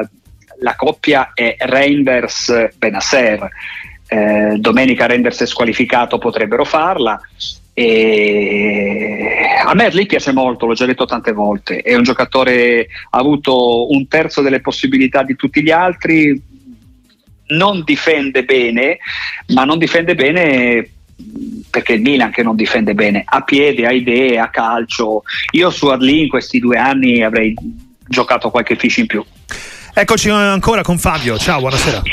la 0.60 0.76
coppia 0.76 1.32
è 1.34 1.56
Reinders 1.58 2.72
Benasser 2.76 3.48
eh, 4.08 4.56
domenica 4.58 5.06
Reinders 5.06 5.42
è 5.42 5.46
squalificato 5.46 6.18
potrebbero 6.18 6.66
farla 6.66 7.18
e 7.80 9.38
a 9.64 9.76
me 9.76 9.90
lì 9.92 10.08
piace 10.08 10.32
molto, 10.32 10.66
l'ho 10.66 10.74
già 10.74 10.88
detto 10.88 11.06
tante 11.06 11.32
volte, 11.32 11.82
è 11.82 11.94
un 11.94 12.02
giocatore, 12.02 12.88
ha 13.12 13.20
avuto 13.20 13.92
un 13.92 14.08
terzo 14.08 14.42
delle 14.42 14.62
possibilità 14.62 15.22
di 15.22 15.36
tutti 15.36 15.62
gli 15.62 15.70
altri, 15.70 16.42
non 17.50 17.84
difende 17.86 18.44
bene, 18.46 18.98
ma 19.50 19.64
non 19.64 19.78
difende 19.78 20.16
bene 20.16 20.90
perché 21.70 21.94
il 21.94 22.02
Milan 22.02 22.32
che 22.32 22.42
non 22.42 22.56
difende 22.56 22.96
bene, 22.96 23.22
a 23.24 23.44
piede, 23.44 23.86
ha 23.86 23.92
idee, 23.92 24.40
a 24.40 24.50
calcio. 24.50 25.22
Io 25.52 25.70
su 25.70 25.86
Adli 25.86 26.22
in 26.22 26.30
questi 26.30 26.58
due 26.58 26.78
anni 26.78 27.22
avrei 27.22 27.54
giocato 28.08 28.50
qualche 28.50 28.76
fish 28.76 28.98
in 28.98 29.06
più. 29.06 29.24
Eccoci 30.00 30.30
ancora 30.30 30.84
con 30.84 31.00
Fabio, 31.00 31.40
ciao, 31.40 31.58
buonasera. 31.58 32.04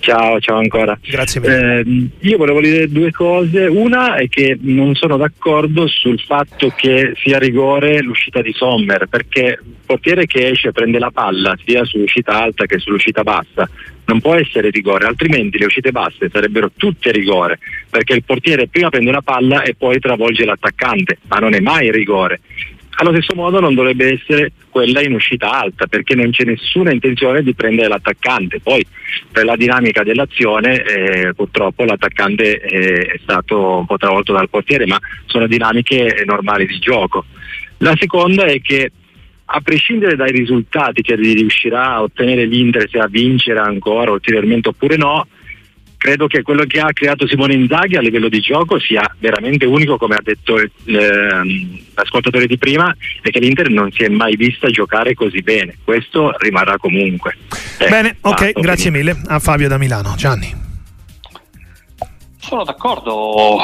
Ciao, 0.00 0.38
ciao 0.40 0.58
ancora. 0.58 0.98
Grazie 1.00 1.40
mille. 1.40 1.80
Eh, 1.80 2.08
io 2.28 2.36
volevo 2.36 2.60
dire 2.60 2.86
due 2.86 3.10
cose. 3.12 3.64
Una 3.64 4.16
è 4.16 4.28
che 4.28 4.58
non 4.60 4.94
sono 4.94 5.16
d'accordo 5.16 5.86
sul 5.86 6.20
fatto 6.20 6.68
che 6.76 7.14
sia 7.16 7.38
rigore 7.38 8.02
l'uscita 8.02 8.42
di 8.42 8.52
Sommer, 8.52 9.06
perché 9.08 9.58
il 9.58 9.74
portiere 9.86 10.26
che 10.26 10.48
esce 10.50 10.72
prende 10.72 10.98
la 10.98 11.10
palla 11.10 11.56
sia 11.64 11.82
sull'uscita 11.86 12.42
alta 12.42 12.66
che 12.66 12.78
sull'uscita 12.78 13.22
bassa. 13.22 13.66
Non 14.04 14.20
può 14.20 14.34
essere 14.34 14.68
rigore, 14.68 15.06
altrimenti 15.06 15.56
le 15.56 15.64
uscite 15.64 15.92
basse 15.92 16.28
sarebbero 16.30 16.72
tutte 16.76 17.10
rigore, 17.10 17.58
perché 17.88 18.12
il 18.12 18.22
portiere 18.22 18.68
prima 18.68 18.90
prende 18.90 19.08
una 19.08 19.22
palla 19.22 19.62
e 19.62 19.74
poi 19.74 19.98
travolge 19.98 20.44
l'attaccante, 20.44 21.20
ma 21.28 21.38
non 21.38 21.54
è 21.54 21.60
mai 21.60 21.90
rigore. 21.90 22.40
Allo 22.96 23.10
stesso 23.12 23.34
modo 23.34 23.58
non 23.58 23.74
dovrebbe 23.74 24.12
essere 24.12 24.52
quella 24.68 25.02
in 25.02 25.14
uscita 25.14 25.50
alta 25.50 25.86
perché 25.86 26.14
non 26.14 26.30
c'è 26.30 26.44
nessuna 26.44 26.92
intenzione 26.92 27.42
di 27.42 27.54
prendere 27.54 27.88
l'attaccante. 27.88 28.60
Poi 28.60 28.84
per 29.30 29.44
la 29.44 29.56
dinamica 29.56 30.02
dell'azione 30.02 30.82
eh, 30.82 31.34
purtroppo 31.34 31.84
l'attaccante 31.84 32.60
eh, 32.60 33.06
è 33.06 33.18
stato 33.20 33.78
un 33.78 33.86
po' 33.86 33.96
travolto 33.96 34.32
dal 34.32 34.48
portiere, 34.48 34.86
ma 34.86 34.98
sono 35.26 35.46
dinamiche 35.46 36.22
normali 36.24 36.66
di 36.66 36.78
gioco. 36.78 37.24
La 37.78 37.94
seconda 37.98 38.44
è 38.44 38.60
che 38.60 38.90
a 39.46 39.60
prescindere 39.60 40.16
dai 40.16 40.30
risultati 40.30 41.02
che 41.02 41.16
riuscirà 41.16 41.94
a 41.94 42.02
ottenere 42.02 42.46
l'Inter 42.46 42.88
se 42.88 42.98
a 42.98 43.08
vincere 43.08 43.58
ancora 43.58 44.10
ulteriormente 44.10 44.68
oppure 44.68 44.96
no, 44.96 45.26
credo 46.04 46.26
che 46.26 46.42
quello 46.42 46.64
che 46.66 46.80
ha 46.80 46.92
creato 46.92 47.26
Simone 47.26 47.54
Inzaghi 47.54 47.96
a 47.96 48.02
livello 48.02 48.28
di 48.28 48.40
gioco 48.40 48.78
sia 48.78 49.10
veramente 49.20 49.64
unico, 49.64 49.96
come 49.96 50.16
ha 50.16 50.20
detto 50.22 50.58
eh, 50.58 50.68
l'ascoltatore 51.94 52.46
di 52.46 52.58
prima, 52.58 52.94
e 53.22 53.30
che 53.30 53.38
l'Inter 53.38 53.70
non 53.70 53.90
si 53.90 54.02
è 54.02 54.08
mai 54.08 54.36
vista 54.36 54.68
giocare 54.68 55.14
così 55.14 55.40
bene. 55.40 55.78
Questo 55.82 56.36
rimarrà 56.36 56.76
comunque. 56.76 57.38
Eh, 57.78 57.88
Bene, 57.88 58.18
ok, 58.20 58.60
grazie 58.60 58.90
finito. 58.90 59.14
mille 59.14 59.22
a 59.28 59.38
Fabio 59.38 59.66
da 59.66 59.78
Milano. 59.78 60.14
Gianni. 60.14 60.63
Sono 62.44 62.62
d'accordo 62.62 63.58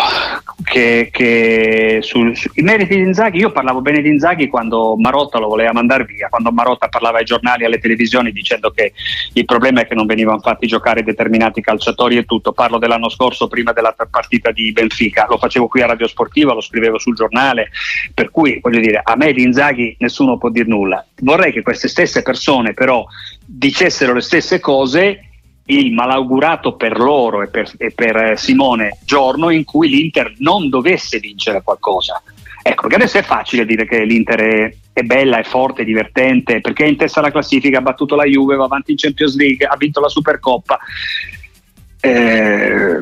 che, 0.65 1.11
che 1.13 1.99
sui 2.01 2.35
su, 2.35 2.49
meriti 2.55 2.97
di 2.97 3.03
Inzaghi, 3.03 3.39
io 3.39 3.53
parlavo 3.53 3.83
bene 3.83 4.01
di 4.01 4.09
Inzaghi 4.09 4.49
quando 4.49 4.97
Marotta 4.97 5.39
lo 5.39 5.49
voleva 5.49 5.75
mandare 5.75 6.07
via, 6.07 6.29
quando 6.31 6.51
Marotta 6.51 6.89
parlava 6.89 7.19
ai 7.19 7.27
giornali 7.27 7.63
e 7.63 7.67
alle 7.67 7.79
televisioni 7.79 8.33
dicendo 8.33 8.71
che 8.71 8.95
il 9.35 9.45
problema 9.45 9.83
è 9.83 9.87
che 9.87 9.95
non 9.95 10.07
venivano 10.07 10.41
fatti 10.41 10.67
giocare 10.67 11.03
determinati 11.03 11.61
calciatori 11.61 12.17
e 12.17 12.25
tutto. 12.25 12.53
Parlo 12.53 12.79
dell'anno 12.79 13.11
scorso 13.11 13.49
prima 13.49 13.73
della 13.73 13.95
partita 14.11 14.51
di 14.51 14.73
Benfica, 14.73 15.27
lo 15.29 15.37
facevo 15.37 15.69
qui 15.69 15.83
a 15.83 15.87
Radio 15.87 16.09
Sportiva, 16.09 16.55
lo 16.55 16.63
scrivevo 16.63 16.99
sul 16.99 17.15
giornale, 17.15 17.69
per 18.15 18.31
cui 18.31 18.61
voglio 18.63 18.81
dire, 18.81 19.03
a 19.05 19.15
me 19.15 19.35
di 19.35 19.43
Inzaghi 19.43 19.95
nessuno 19.99 20.39
può 20.39 20.49
dire 20.49 20.67
nulla. 20.67 21.05
Vorrei 21.19 21.53
che 21.53 21.61
queste 21.61 21.87
stesse 21.87 22.23
persone 22.23 22.73
però 22.73 23.05
dicessero 23.45 24.15
le 24.15 24.23
stesse 24.23 24.59
cose 24.59 25.27
il 25.67 25.93
malaugurato 25.93 26.75
per 26.75 26.99
loro 26.99 27.43
e 27.43 27.49
per, 27.49 27.71
e 27.77 27.93
per, 27.93 28.17
eh, 28.17 28.37
Simone 28.37 28.99
giorno 29.05 29.51
in 29.51 29.65
cui 29.65 29.89
l'Inter 29.89 30.35
non 30.39 30.69
dovesse 30.69 31.19
vincere 31.19 31.63
qualcosa. 31.63 32.23
Ecco, 32.63 32.89
che 32.89 32.97
adesso 32.97 33.19
è 33.19 33.23
facile 33.23 33.65
dire 33.65 33.87
che 33.87 34.05
l'Inter 34.05 34.41
è, 34.41 34.77
è 34.93 35.03
bella, 35.03 35.39
è 35.39 35.45
forte, 35.45 35.83
è 35.83 35.85
divertente, 35.85 36.61
perché 36.61 36.85
è 36.85 36.89
in 36.89 36.97
testa 36.97 37.21
alla 37.21 37.31
classifica, 37.31 37.79
ha 37.79 37.83
battuto 37.83 38.17
la 38.17 38.25
Juve, 38.25 38.57
va 38.57 38.65
avanti 38.65 38.91
in 38.91 38.97
Champions 38.99 39.37
League, 39.37 39.67
ha 39.67 39.77
vinto 39.77 40.01
la 40.01 40.09
Supercoppa. 40.09 40.79
Eh, 42.03 42.99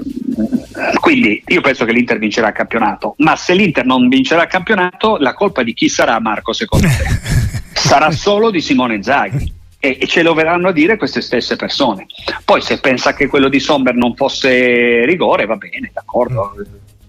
quindi 1.00 1.42
io 1.46 1.60
penso 1.60 1.84
che 1.84 1.92
l'Inter 1.92 2.18
vincerà 2.18 2.48
il 2.48 2.54
campionato, 2.54 3.14
ma 3.18 3.34
se 3.36 3.54
l'Inter 3.54 3.84
non 3.84 4.08
vincerà 4.08 4.42
il 4.42 4.48
campionato, 4.48 5.16
la 5.16 5.34
colpa 5.34 5.62
di 5.62 5.72
chi 5.72 5.88
sarà 5.88 6.20
Marco 6.20 6.52
secondo 6.52 6.86
te? 6.86 7.66
sarà 7.78 8.10
solo 8.10 8.50
di 8.50 8.60
Simone 8.60 9.02
Zaghi 9.02 9.56
e, 9.96 10.06
ce 10.06 10.22
lo 10.22 10.34
verranno 10.34 10.68
a 10.68 10.72
dire 10.72 10.96
queste 10.96 11.20
stesse 11.20 11.56
persone. 11.56 12.06
Poi 12.44 12.60
se 12.60 12.78
pensa 12.80 13.14
che 13.14 13.26
quello 13.28 13.48
di 13.48 13.60
Sommer 13.60 13.94
non 13.94 14.14
fosse 14.14 15.04
rigore, 15.04 15.46
va 15.46 15.56
bene, 15.56 15.90
d'accordo. 15.92 16.54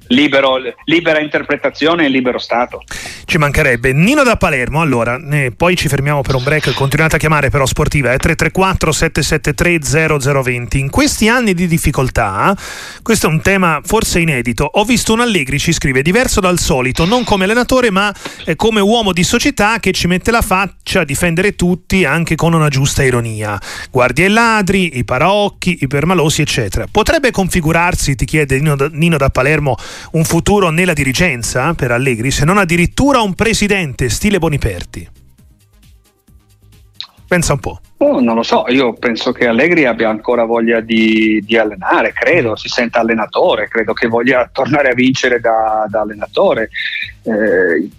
Libero, 0.10 0.58
libera 0.86 1.20
interpretazione 1.20 2.06
e 2.06 2.10
libero 2.10 2.38
stato. 2.38 2.84
Ci 3.26 3.38
mancherebbe. 3.38 3.94
Nino 3.94 4.24
da 4.24 4.38
Palermo, 4.38 4.82
allora, 4.82 5.20
eh, 5.32 5.52
poi 5.56 5.76
ci 5.76 5.88
fermiamo 5.88 6.22
per 6.22 6.36
un 6.36 6.44
break, 6.44 6.74
continuate 6.74 7.16
a 7.18 7.20
chiamare 7.20 7.50
però 7.50 7.66
sportiva, 7.66 8.12
è 8.12 8.16
eh, 8.16 8.18
334 8.18 8.92
773 8.92 10.42
0020. 10.44 10.80
In 10.80 10.90
questi 10.90 11.28
anni 11.28 11.54
di 11.54 11.68
difficoltà, 11.68 12.56
questo 13.02 13.28
è 13.28 13.30
un 13.30 13.42
tema 13.42 13.82
forse 13.84 14.20
inedito, 14.20 14.70
ho 14.72 14.84
visto 14.84 15.14
un 15.14 15.22
Allegri, 15.22 15.60
ci 15.60 15.74
scrive, 15.74 16.02
diverso 16.02 16.40
dal 16.40 16.60
solito, 16.60 17.06
non 17.06 17.24
come 17.24 17.44
allenatore 17.44 17.92
ma 17.92 18.14
come 18.56 18.80
uomo 18.80 19.14
di 19.14 19.24
società 19.24 19.80
che 19.80 19.92
ci 19.92 20.08
mette 20.08 20.32
la 20.32 20.42
faccia 20.42 21.02
a 21.02 21.06
difendere 21.06 21.56
tutti 21.56 22.06
anche 22.06 22.36
con 22.36 22.54
una 22.54 22.70
giusta 22.70 23.04
ironia. 23.04 23.60
Guardia 23.92 24.26
i 24.26 24.30
ladri, 24.30 24.98
i 24.98 25.04
parocchi, 25.04 25.80
i 25.82 25.88
permalosi, 25.88 26.42
eccetera. 26.42 26.86
Potrebbe 26.90 27.32
configurarsi, 27.32 28.16
ti 28.16 28.26
chiede 28.26 28.58
Nino 28.58 28.76
da, 28.76 28.90
Nino 28.92 29.18
da 29.18 29.30
Palermo, 29.30 29.78
un 30.12 30.24
futuro 30.24 30.70
nella 30.70 30.94
dirigenza 30.94 31.74
per 31.74 31.92
Allegri, 31.92 32.32
se 32.32 32.46
non 32.46 32.58
addirittura 32.58 33.22
un 33.22 33.34
presidente 33.34 34.10
stile 34.10 34.40
Boniperti? 34.40 35.08
Pensa 37.28 37.54
un 37.54 37.60
po'. 37.60 37.80
Oh, 37.98 38.20
non 38.22 38.34
lo 38.34 38.44
so, 38.44 38.66
io 38.70 38.94
penso 38.94 39.32
che 39.32 39.46
Allegri 39.46 39.86
abbia 39.86 40.10
ancora 40.10 40.46
voglia 40.46 40.80
di, 40.80 41.44
di, 41.46 41.58
allenare, 41.58 42.12
credo, 42.12 42.56
si 42.56 42.70
senta 42.70 43.02
allenatore, 43.02 43.68
credo 43.68 43.94
che 43.94 44.08
voglia 44.08 44.50
tornare 44.52 44.90
a 44.90 44.94
vincere 44.96 45.40
da, 45.40 45.86
da 45.88 46.02
allenatore. 46.02 46.70
Eh, 47.24 47.90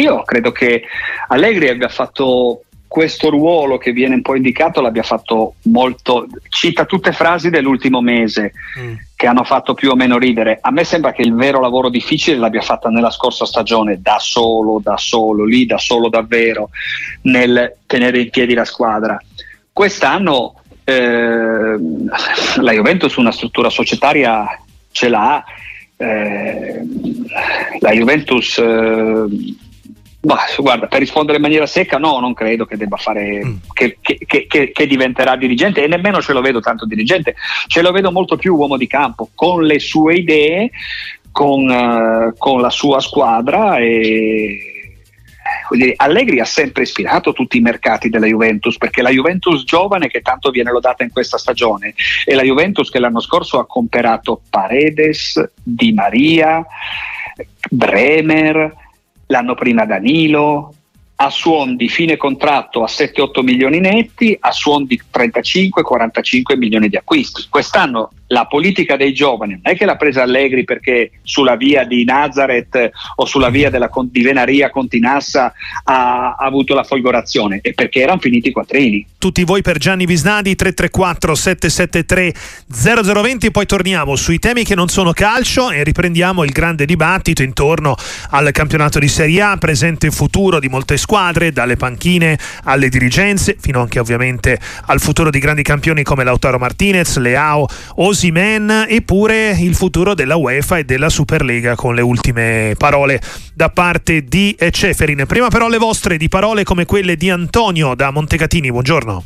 io 0.00 0.22
credo 0.22 0.50
che 0.50 0.82
Allegri 1.28 1.68
abbia 1.68 1.88
fatto 1.88 2.64
questo 2.92 3.30
ruolo 3.30 3.78
che 3.78 3.90
viene 3.90 4.16
un 4.16 4.20
po' 4.20 4.36
indicato 4.36 4.82
l'abbia 4.82 5.02
fatto 5.02 5.54
molto, 5.62 6.26
cita 6.50 6.84
tutte 6.84 7.12
frasi 7.12 7.48
dell'ultimo 7.48 8.02
mese 8.02 8.52
mm. 8.78 8.94
che 9.16 9.26
hanno 9.26 9.44
fatto 9.44 9.72
più 9.72 9.90
o 9.90 9.94
meno 9.94 10.18
ridere. 10.18 10.58
A 10.60 10.70
me 10.70 10.84
sembra 10.84 11.12
che 11.12 11.22
il 11.22 11.34
vero 11.34 11.58
lavoro 11.58 11.88
difficile 11.88 12.36
l'abbia 12.36 12.60
fatta 12.60 12.90
nella 12.90 13.10
scorsa 13.10 13.46
stagione, 13.46 14.02
da 14.02 14.18
solo, 14.18 14.78
da 14.78 14.98
solo, 14.98 15.46
lì 15.46 15.64
da 15.64 15.78
solo 15.78 16.10
davvero, 16.10 16.68
nel 17.22 17.78
tenere 17.86 18.20
in 18.20 18.28
piedi 18.28 18.52
la 18.52 18.66
squadra. 18.66 19.18
Quest'anno 19.72 20.60
eh, 20.84 21.78
la 22.60 22.72
Juventus 22.72 23.16
una 23.16 23.32
struttura 23.32 23.70
societaria 23.70 24.44
ce 24.90 25.08
l'ha, 25.08 25.42
eh, 25.96 26.82
la 27.80 27.92
Juventus... 27.92 28.58
Eh, 28.58 29.60
Bah, 30.24 30.44
guarda, 30.56 30.86
per 30.86 31.00
rispondere 31.00 31.38
in 31.38 31.42
maniera 31.42 31.66
secca, 31.66 31.98
no, 31.98 32.20
non 32.20 32.32
credo 32.32 32.64
che 32.64 32.76
debba 32.76 32.96
fare, 32.96 33.44
mm. 33.44 33.56
che, 33.72 33.98
che, 34.00 34.46
che, 34.46 34.70
che, 34.70 34.86
diventerà 34.86 35.34
dirigente 35.34 35.82
e 35.82 35.88
nemmeno 35.88 36.22
ce 36.22 36.32
lo 36.32 36.40
vedo 36.40 36.60
tanto 36.60 36.86
dirigente, 36.86 37.34
ce 37.66 37.82
lo 37.82 37.90
vedo 37.90 38.12
molto 38.12 38.36
più 38.36 38.54
uomo 38.54 38.76
di 38.76 38.86
campo, 38.86 39.30
con 39.34 39.64
le 39.64 39.80
sue 39.80 40.14
idee, 40.14 40.70
con, 41.32 41.68
uh, 41.68 42.36
con 42.38 42.60
la 42.60 42.70
sua 42.70 43.00
squadra 43.00 43.78
e 43.78 44.72
dire, 45.70 45.94
Allegri 45.96 46.38
ha 46.38 46.44
sempre 46.44 46.84
ispirato 46.84 47.32
tutti 47.32 47.56
i 47.56 47.60
mercati 47.60 48.08
della 48.08 48.26
Juventus 48.26 48.76
perché 48.76 49.02
la 49.02 49.10
Juventus 49.10 49.64
giovane 49.64 50.06
che 50.06 50.20
tanto 50.20 50.50
viene 50.50 50.70
lodata 50.70 51.02
in 51.02 51.10
questa 51.10 51.36
stagione 51.36 51.94
e 52.24 52.34
la 52.36 52.42
Juventus 52.42 52.90
che 52.90 53.00
l'anno 53.00 53.20
scorso 53.20 53.58
ha 53.58 53.66
comperato 53.66 54.40
Paredes, 54.48 55.52
Di 55.62 55.92
Maria, 55.92 56.64
Bremer, 57.70 58.81
l'anno 59.32 59.54
prima 59.54 59.86
Danilo, 59.86 60.74
a 61.16 61.30
suon 61.30 61.76
di 61.76 61.88
fine 61.88 62.16
contratto 62.16 62.82
a 62.82 62.86
7-8 62.86 63.42
milioni 63.42 63.80
netti, 63.80 64.36
a 64.38 64.52
suon 64.52 64.84
di 64.84 65.00
35-45 65.12 66.56
milioni 66.56 66.88
di 66.88 66.96
acquisti. 66.96 67.46
Quest'anno 67.48 68.10
la 68.32 68.46
politica 68.46 68.96
dei 68.96 69.12
giovani 69.12 69.52
non 69.52 69.72
è 69.72 69.76
che 69.76 69.84
l'ha 69.84 69.96
presa 69.96 70.22
Allegri 70.22 70.64
perché 70.64 71.12
sulla 71.22 71.54
via 71.54 71.84
di 71.84 72.02
Nazareth 72.04 72.90
o 73.16 73.26
sulla 73.26 73.50
via 73.50 73.70
della, 73.70 73.90
di 74.10 74.22
Venaria 74.22 74.70
Continassa 74.70 75.52
ha, 75.84 76.34
ha 76.34 76.44
avuto 76.44 76.74
la 76.74 76.82
folgorazione, 76.82 77.60
è 77.62 77.72
perché 77.74 78.00
erano 78.00 78.20
finiti 78.20 78.48
i 78.48 78.52
quattrini. 78.52 79.06
Tutti 79.18 79.44
voi 79.44 79.60
per 79.62 79.76
Gianni 79.76 80.06
Visnadi 80.06 80.56
334 80.56 81.34
773 81.34 82.34
0020, 82.68 83.50
poi 83.50 83.66
torniamo 83.66 84.16
sui 84.16 84.38
temi 84.38 84.64
che 84.64 84.74
non 84.74 84.88
sono 84.88 85.12
calcio 85.12 85.70
e 85.70 85.84
riprendiamo 85.84 86.42
il 86.42 86.50
grande 86.50 86.86
dibattito 86.86 87.42
intorno 87.42 87.94
al 88.30 88.50
campionato 88.50 88.98
di 88.98 89.08
Serie 89.08 89.42
A, 89.42 89.56
presente 89.58 90.06
e 90.06 90.10
futuro 90.10 90.58
di 90.58 90.68
molte 90.68 90.96
squadre, 90.96 91.52
dalle 91.52 91.76
panchine 91.76 92.38
alle 92.64 92.88
dirigenze, 92.88 93.56
fino 93.60 93.80
anche 93.80 93.98
ovviamente 93.98 94.58
al 94.86 95.00
futuro 95.00 95.28
di 95.30 95.38
grandi 95.38 95.62
campioni 95.62 96.02
come 96.02 96.24
Lautaro 96.24 96.58
Martinez, 96.58 97.18
Leao, 97.18 97.66
Osi 97.96 98.21
Osimen 98.22 98.86
eppure 98.88 99.50
il 99.58 99.74
futuro 99.74 100.14
della 100.14 100.36
UEFA 100.36 100.78
e 100.78 100.84
della 100.84 101.08
Superlega 101.08 101.74
con 101.74 101.96
le 101.96 102.02
ultime 102.02 102.74
parole 102.78 103.20
da 103.52 103.68
parte 103.68 104.22
di 104.22 104.56
Ceferin. 104.70 105.24
Prima 105.26 105.48
però 105.48 105.68
le 105.68 105.78
vostre 105.78 106.16
di 106.16 106.28
parole 106.28 106.62
come 106.62 106.84
quelle 106.84 107.16
di 107.16 107.30
Antonio 107.30 107.96
da 107.96 108.12
Montecatini, 108.12 108.70
buongiorno. 108.70 109.24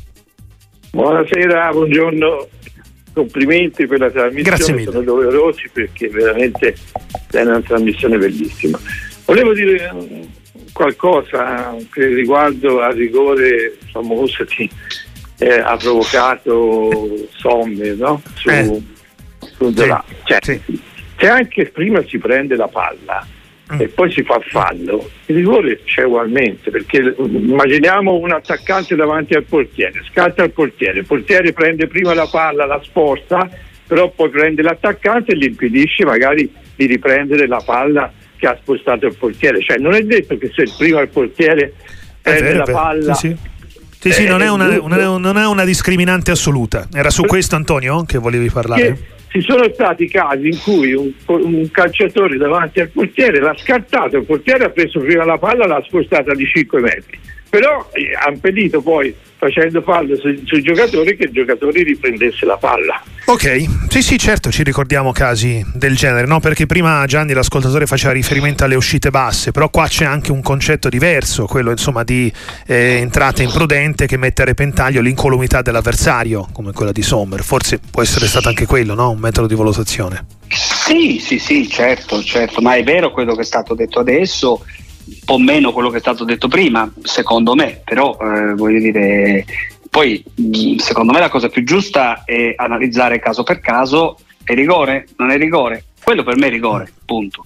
Buonasera, 0.92 1.72
buongiorno, 1.72 2.48
complimenti 3.12 3.86
per 3.86 3.98
la 3.98 4.10
trasmissione, 4.10 4.42
Grazie 4.42 4.72
mille. 4.72 4.90
sono 4.90 5.02
doverosi 5.02 5.68
perché 5.70 6.08
veramente 6.08 6.74
è 7.32 7.40
una 7.42 7.60
trasmissione 7.60 8.16
bellissima. 8.16 8.80
Volevo 9.26 9.52
dire 9.52 9.92
qualcosa 10.72 11.76
che 11.92 12.06
riguardo 12.06 12.80
al 12.80 12.94
rigore 12.94 13.76
famoso 13.92 14.42
di 14.56 14.70
eh, 15.38 15.58
ha 15.58 15.76
provocato 15.76 17.28
somme 17.34 17.94
no? 17.94 18.22
su, 18.34 18.48
eh. 18.48 18.82
su 19.56 19.72
sì. 19.74 19.94
Cioè, 20.24 20.38
sì. 20.42 20.80
se 21.16 21.28
anche 21.28 21.66
prima 21.66 22.02
si 22.06 22.18
prende 22.18 22.56
la 22.56 22.68
palla 22.68 23.26
mm. 23.72 23.80
e 23.80 23.88
poi 23.88 24.10
si 24.10 24.22
fa 24.22 24.40
fallo, 24.40 25.08
il 25.26 25.36
rigore 25.36 25.82
c'è 25.84 26.04
ugualmente, 26.04 26.70
perché 26.70 27.14
immaginiamo 27.18 28.14
un 28.14 28.32
attaccante 28.32 28.94
davanti 28.94 29.34
al 29.34 29.44
portiere, 29.44 30.02
scatta 30.10 30.44
il 30.44 30.52
portiere, 30.52 31.00
il 31.00 31.06
portiere 31.06 31.52
prende 31.52 31.86
prima 31.86 32.14
la 32.14 32.28
palla, 32.30 32.64
la 32.66 32.80
sposta, 32.82 33.48
però 33.86 34.10
poi 34.10 34.30
prende 34.30 34.62
l'attaccante 34.62 35.32
e 35.32 35.36
gli 35.36 35.44
impedisce 35.44 36.04
magari 36.04 36.50
di 36.74 36.86
riprendere 36.86 37.46
la 37.46 37.62
palla 37.64 38.12
che 38.36 38.46
ha 38.46 38.58
spostato 38.60 39.06
il 39.06 39.14
portiere. 39.16 39.60
Cioè 39.62 39.78
non 39.78 39.94
è 39.94 40.02
detto 40.02 40.36
che 40.36 40.50
se 40.54 40.64
prima 40.76 41.00
il 41.00 41.08
portiere 41.08 41.72
prende 42.20 42.52
vero, 42.52 42.64
la 42.64 42.72
palla... 42.72 43.14
Sì, 43.14 43.36
sì, 44.12 44.22
sì, 44.22 44.26
non 44.28 44.42
è, 44.42 44.50
una, 44.50 44.80
una, 44.80 45.18
non 45.18 45.36
è 45.36 45.46
una 45.46 45.64
discriminante 45.64 46.30
assoluta. 46.30 46.88
Era 46.92 47.10
su 47.10 47.22
questo, 47.24 47.56
Antonio, 47.56 48.04
che 48.04 48.18
volevi 48.18 48.50
parlare? 48.50 49.14
Ci 49.28 49.40
sono 49.42 49.64
stati 49.72 50.08
casi 50.08 50.48
in 50.48 50.58
cui 50.62 50.94
un, 50.94 51.12
un, 51.26 51.70
calciatore 51.70 52.36
davanti 52.36 52.80
al 52.80 52.88
portiere 52.88 53.40
l'ha 53.40 53.54
scartato, 53.56 54.16
il 54.16 54.24
portiere 54.24 54.64
ha 54.64 54.70
preso 54.70 55.00
prima 55.00 55.24
la 55.24 55.36
palla 55.36 55.64
e 55.64 55.68
l'ha 55.68 55.82
spostata 55.84 56.32
di 56.32 56.46
5 56.46 56.80
metri. 56.80 57.18
Però 57.50 57.90
eh, 57.92 58.12
ha 58.14 58.30
impedito 58.30 58.80
poi 58.80 59.14
facendo 59.46 59.80
fallo 59.82 60.16
sui, 60.16 60.42
sui 60.44 60.62
giocatori 60.62 61.16
che 61.16 61.24
il 61.24 61.32
giocatore 61.32 61.82
riprendesse 61.82 62.44
la 62.44 62.56
palla. 62.56 63.02
Ok, 63.26 63.64
sì 63.88 64.02
sì 64.02 64.18
certo 64.18 64.50
ci 64.50 64.62
ricordiamo 64.62 65.12
casi 65.12 65.64
del 65.74 65.96
genere, 65.96 66.26
no? 66.26 66.38
perché 66.38 66.66
prima 66.66 67.04
Gianni 67.06 67.32
l'ascoltatore 67.32 67.86
faceva 67.86 68.12
riferimento 68.12 68.64
alle 68.64 68.76
uscite 68.76 69.10
basse, 69.10 69.50
però 69.50 69.68
qua 69.68 69.88
c'è 69.88 70.04
anche 70.04 70.30
un 70.30 70.42
concetto 70.42 70.88
diverso, 70.88 71.46
quello 71.46 71.70
insomma 71.70 72.04
di 72.04 72.32
eh, 72.66 72.98
entrata 73.00 73.42
imprudente 73.42 74.06
che 74.06 74.16
mette 74.16 74.42
a 74.42 74.44
repentaglio 74.44 75.00
l'incolumità 75.00 75.62
dell'avversario, 75.62 76.46
come 76.52 76.72
quella 76.72 76.92
di 76.92 77.02
Sommer, 77.02 77.42
forse 77.42 77.80
può 77.90 78.02
essere 78.02 78.26
stato 78.26 78.48
anche 78.48 78.66
quello, 78.66 78.94
no? 78.94 79.10
un 79.10 79.18
metodo 79.18 79.46
di 79.46 79.54
valutazione. 79.54 80.24
Sì, 80.48 81.18
sì, 81.18 81.40
sì, 81.40 81.68
certo, 81.68 82.22
certo, 82.22 82.60
ma 82.60 82.76
è 82.76 82.84
vero 82.84 83.10
quello 83.10 83.34
che 83.34 83.40
è 83.40 83.44
stato 83.44 83.74
detto 83.74 83.98
adesso 83.98 84.64
un 85.06 85.18
po' 85.24 85.38
meno 85.38 85.72
quello 85.72 85.90
che 85.90 85.98
è 85.98 86.00
stato 86.00 86.24
detto 86.24 86.48
prima, 86.48 86.90
secondo 87.02 87.54
me, 87.54 87.80
però 87.84 88.16
eh, 88.20 88.54
voglio 88.54 88.80
dire, 88.80 89.44
poi 89.88 90.22
secondo 90.78 91.12
me 91.12 91.20
la 91.20 91.28
cosa 91.28 91.48
più 91.48 91.64
giusta 91.64 92.24
è 92.24 92.54
analizzare 92.56 93.18
caso 93.18 93.42
per 93.42 93.60
caso, 93.60 94.18
è 94.42 94.54
rigore, 94.54 95.06
non 95.16 95.30
è 95.30 95.36
rigore, 95.36 95.84
quello 96.02 96.22
per 96.22 96.36
me 96.36 96.46
è 96.46 96.50
rigore, 96.50 96.92
punto. 97.04 97.44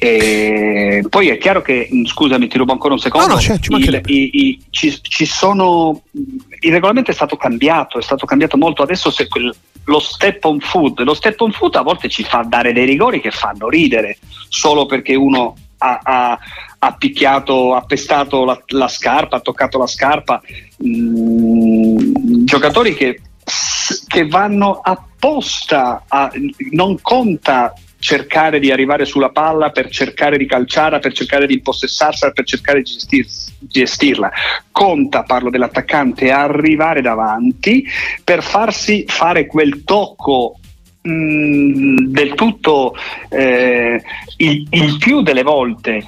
E 0.00 1.04
poi 1.08 1.28
è 1.28 1.38
chiaro 1.38 1.60
che, 1.60 1.88
scusami, 2.06 2.46
ti 2.46 2.56
rubo 2.56 2.70
ancora 2.70 2.94
un 2.94 3.00
secondo. 3.00 3.26
No, 3.26 3.34
no, 3.34 3.40
cioè, 3.40 3.58
ci, 3.58 3.72
il, 3.72 4.00
i, 4.06 4.30
i, 4.32 4.62
ci, 4.70 4.96
ci, 5.02 5.26
sono, 5.26 6.02
il 6.12 6.70
regolamento 6.70 7.10
è 7.10 7.14
stato 7.14 7.36
cambiato, 7.36 7.98
è 7.98 8.02
stato 8.02 8.24
cambiato 8.24 8.56
molto. 8.56 8.82
Adesso 8.82 9.10
se, 9.10 9.26
lo 9.88 9.98
step 9.98 10.44
on 10.44 10.60
food, 10.60 11.00
lo 11.02 11.14
step 11.14 11.40
on 11.40 11.50
food 11.50 11.74
a 11.74 11.82
volte 11.82 12.08
ci 12.08 12.22
fa 12.22 12.44
dare 12.46 12.72
dei 12.72 12.86
rigori 12.86 13.20
che 13.20 13.32
fanno 13.32 13.68
ridere 13.68 14.18
solo 14.48 14.86
perché 14.86 15.16
uno 15.16 15.56
ha, 15.78 16.00
ha, 16.02 16.38
ha 16.80 16.94
picchiato, 16.94 17.74
ha 17.74 17.82
pestato 17.82 18.44
la, 18.44 18.60
la, 18.68 18.88
scarpa, 18.88 19.36
ha 19.36 19.40
toccato 19.40 19.78
la 19.78 19.86
scarpa. 19.86 20.40
Mm, 20.84 22.44
giocatori 22.44 22.94
che, 22.94 23.20
che 24.06 24.26
vanno 24.26 24.80
apposta, 24.82 26.04
a, 26.06 26.30
non 26.70 27.00
conta 27.00 27.72
cercare 28.00 28.60
di 28.60 28.70
arrivare 28.70 29.04
sulla 29.04 29.30
palla 29.30 29.70
per 29.70 29.88
cercare 29.88 30.38
di 30.38 30.46
calciare, 30.46 31.00
per 31.00 31.12
cercare 31.12 31.46
di 31.46 31.54
impossessarsela, 31.54 32.30
per 32.30 32.44
cercare 32.44 32.78
di 32.78 32.84
gestir, 32.84 33.26
gestirla. 33.58 34.30
Conta, 34.70 35.24
parlo 35.24 35.50
dell'attaccante, 35.50 36.30
arrivare 36.30 37.00
davanti 37.00 37.84
per 38.22 38.42
farsi 38.42 39.04
fare 39.08 39.46
quel 39.46 39.82
tocco 39.82 40.58
mm, 41.08 41.96
del 42.06 42.34
tutto 42.34 42.94
eh, 43.30 44.00
il, 44.36 44.66
il 44.70 44.96
più 44.98 45.22
delle 45.22 45.42
volte 45.42 46.04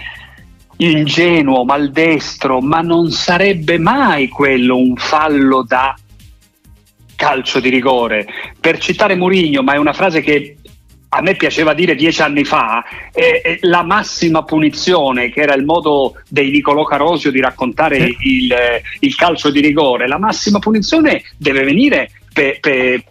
ingenuo, 0.80 1.64
maldestro, 1.64 2.60
ma 2.60 2.80
non 2.80 3.10
sarebbe 3.10 3.78
mai 3.78 4.28
quello 4.28 4.76
un 4.76 4.96
fallo 4.96 5.62
da 5.62 5.94
calcio 7.16 7.60
di 7.60 7.68
rigore. 7.68 8.26
Per 8.58 8.78
citare 8.78 9.14
Murigno, 9.14 9.62
ma 9.62 9.74
è 9.74 9.76
una 9.76 9.92
frase 9.92 10.22
che 10.22 10.56
a 11.12 11.22
me 11.22 11.34
piaceva 11.34 11.74
dire 11.74 11.94
dieci 11.94 12.22
anni 12.22 12.44
fa, 12.44 12.84
eh, 13.12 13.58
la 13.62 13.82
massima 13.82 14.44
punizione, 14.44 15.30
che 15.30 15.40
era 15.40 15.54
il 15.54 15.64
modo 15.64 16.22
dei 16.28 16.50
Niccolò 16.50 16.84
Carosio 16.84 17.30
di 17.30 17.40
raccontare 17.40 17.96
il, 17.98 18.54
il, 19.00 19.14
calcio 19.16 19.50
di 19.50 19.60
rigore, 19.60 20.06
la 20.06 20.18
massima 20.18 20.60
punizione 20.60 21.22
deve 21.36 21.64
venire 21.64 22.10
per, 22.32 22.60
per, 22.60 23.02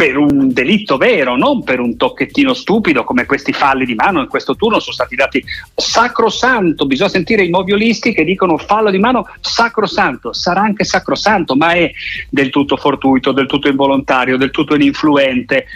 per 0.00 0.16
un 0.16 0.50
delitto 0.50 0.96
vero, 0.96 1.36
non 1.36 1.62
per 1.62 1.78
un 1.78 1.98
tocchettino 1.98 2.54
stupido 2.54 3.04
come 3.04 3.26
questi 3.26 3.52
falli 3.52 3.84
di 3.84 3.94
mano 3.94 4.22
in 4.22 4.28
questo 4.28 4.56
turno 4.56 4.80
sono 4.80 4.94
stati 4.94 5.14
dati 5.14 5.44
sacrosanto, 5.74 6.86
bisogna 6.86 7.10
sentire 7.10 7.44
i 7.44 7.50
moviolisti 7.50 8.14
che 8.14 8.24
dicono 8.24 8.56
fallo 8.56 8.90
di 8.90 8.98
mano 8.98 9.26
sacrosanto, 9.42 10.32
sarà 10.32 10.62
anche 10.62 10.84
sacrosanto, 10.84 11.54
ma 11.54 11.72
è 11.72 11.90
del 12.30 12.48
tutto 12.48 12.78
fortuito, 12.78 13.32
del 13.32 13.44
tutto 13.44 13.68
involontario, 13.68 14.38
del 14.38 14.50
tutto 14.50 14.74
ininfluente, 14.74 15.66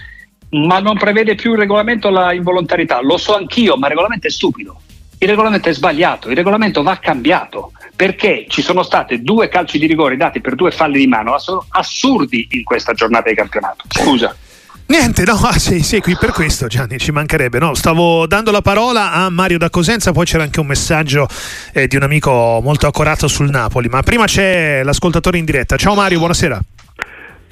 ma 0.53 0.81
non 0.81 0.97
prevede 0.97 1.35
più 1.35 1.53
il 1.53 1.59
regolamento 1.59 2.09
la 2.09 2.33
involontarietà, 2.33 3.03
lo 3.03 3.19
so 3.19 3.37
anch'io, 3.37 3.77
ma 3.77 3.89
il 3.89 3.93
regolamento 3.93 4.27
è 4.27 4.31
stupido. 4.31 4.81
Il 5.19 5.29
regolamento 5.29 5.69
è 5.69 5.75
sbagliato, 5.75 6.31
il 6.31 6.37
regolamento 6.37 6.83
va 6.83 6.97
cambiato 6.97 7.73
perché 7.97 8.47
ci 8.49 8.63
sono 8.63 8.83
state 8.83 9.23
due 9.23 9.49
calci 9.49 9.79
di 9.79 9.87
rigore 9.87 10.17
dati 10.17 10.41
per 10.41 10.55
due 10.55 10.71
falli 10.71 10.99
di 10.99 11.07
mano 11.07 11.37
assurdi 11.71 12.49
in 12.51 12.65
questa 12.65 12.93
giornata 12.93 13.29
di 13.29 13.35
campionato. 13.35 13.85
Scusa. 13.89 14.35
Niente, 14.87 15.25
no, 15.25 15.33
ah, 15.33 15.59
sì, 15.59 15.83
sì, 15.83 16.01
qui 16.01 16.15
per 16.15 16.31
questo 16.33 16.67
Gianni, 16.67 16.99
ci 16.99 17.11
mancherebbe. 17.11 17.59
No, 17.59 17.73
stavo 17.73 18.27
dando 18.27 18.51
la 18.51 18.61
parola 18.61 19.13
a 19.13 19.31
Mario 19.31 19.57
da 19.57 19.71
Cosenza, 19.71 20.13
poi 20.13 20.27
c'era 20.27 20.43
anche 20.43 20.61
un 20.61 20.67
messaggio 20.67 21.27
eh, 21.73 21.87
di 21.87 21.97
un 21.97 22.03
amico 22.03 22.61
molto 22.63 22.87
accorato 22.87 23.27
sul 23.27 23.49
Napoli, 23.49 23.89
ma 23.89 24.03
prima 24.03 24.27
c'è 24.27 24.83
l'ascoltatore 24.85 25.39
in 25.39 25.47
diretta. 25.47 25.77
Ciao 25.77 25.95
Mario, 25.95 26.19
buonasera. 26.19 26.61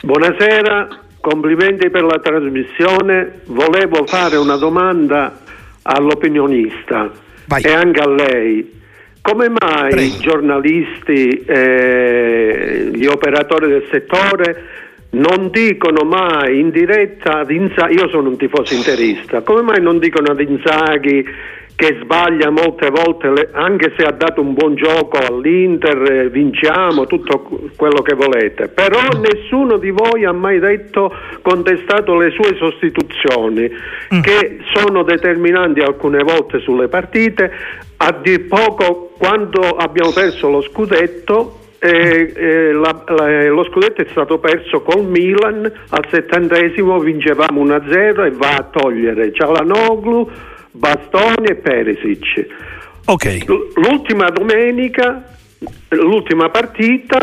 Buonasera, 0.02 0.88
complimenti 1.20 1.88
per 1.88 2.02
la 2.02 2.18
trasmissione. 2.18 3.40
Volevo 3.46 4.04
fare 4.06 4.36
una 4.36 4.56
domanda 4.56 5.40
all'opinionista 5.82 7.10
Vai. 7.46 7.62
e 7.62 7.72
anche 7.72 8.00
a 8.00 8.08
lei. 8.08 8.80
Come 9.22 9.48
mai 9.48 10.06
i 10.06 10.18
giornalisti, 10.18 11.28
eh, 11.46 12.90
gli 12.92 13.06
operatori 13.06 13.68
del 13.68 13.86
settore 13.88 14.81
non 15.14 15.50
dicono 15.50 16.04
mai 16.04 16.60
in 16.60 16.70
diretta 16.70 17.40
ad 17.40 17.50
Inzaghi, 17.50 17.94
io 17.94 18.08
sono 18.08 18.28
un 18.28 18.36
tifoso 18.36 18.74
interista, 18.74 19.42
come 19.42 19.62
mai 19.62 19.80
non 19.80 19.98
dicono 19.98 20.30
ad 20.30 20.40
Inzaghi 20.40 21.24
che 21.74 21.98
sbaglia 22.00 22.50
molte 22.50 22.90
volte, 22.90 23.48
anche 23.52 23.92
se 23.96 24.04
ha 24.04 24.12
dato 24.12 24.40
un 24.40 24.54
buon 24.54 24.76
gioco 24.76 25.18
all'Inter, 25.18 26.12
eh, 26.12 26.28
vinciamo, 26.28 27.06
tutto 27.06 27.48
quello 27.76 28.02
che 28.02 28.14
volete. 28.14 28.68
Però 28.68 29.00
nessuno 29.18 29.78
di 29.78 29.90
voi 29.90 30.24
ha 30.24 30.32
mai 30.32 30.60
detto, 30.60 31.12
contestato 31.40 32.16
le 32.16 32.30
sue 32.30 32.56
sostituzioni, 32.56 33.68
mm. 34.14 34.20
che 34.20 34.58
sono 34.72 35.02
determinanti 35.02 35.80
alcune 35.80 36.22
volte 36.22 36.60
sulle 36.60 36.88
partite. 36.88 37.50
A 37.96 38.12
dir 38.12 38.46
poco, 38.46 39.14
quando 39.18 39.76
abbiamo 39.76 40.12
perso 40.12 40.50
lo 40.50 40.60
scudetto, 40.60 41.61
eh, 41.84 42.32
eh, 42.36 42.72
la, 42.72 43.02
la, 43.08 43.48
lo 43.48 43.64
scudetto 43.64 44.02
è 44.02 44.06
stato 44.10 44.38
perso 44.38 44.82
col 44.82 45.04
Milan 45.04 45.64
al 45.88 46.06
settantesimo 46.08 47.00
vincevamo 47.00 47.64
1-0 47.64 48.24
e 48.24 48.30
va 48.30 48.54
a 48.54 48.68
togliere 48.70 49.32
Cialanoglu 49.32 50.30
Bastoni 50.70 51.48
e 51.48 51.56
Perisic. 51.56 52.46
Okay. 53.04 53.44
L'ultima 53.74 54.30
domenica, 54.30 55.24
l'ultima 55.88 56.50
partita, 56.50 57.18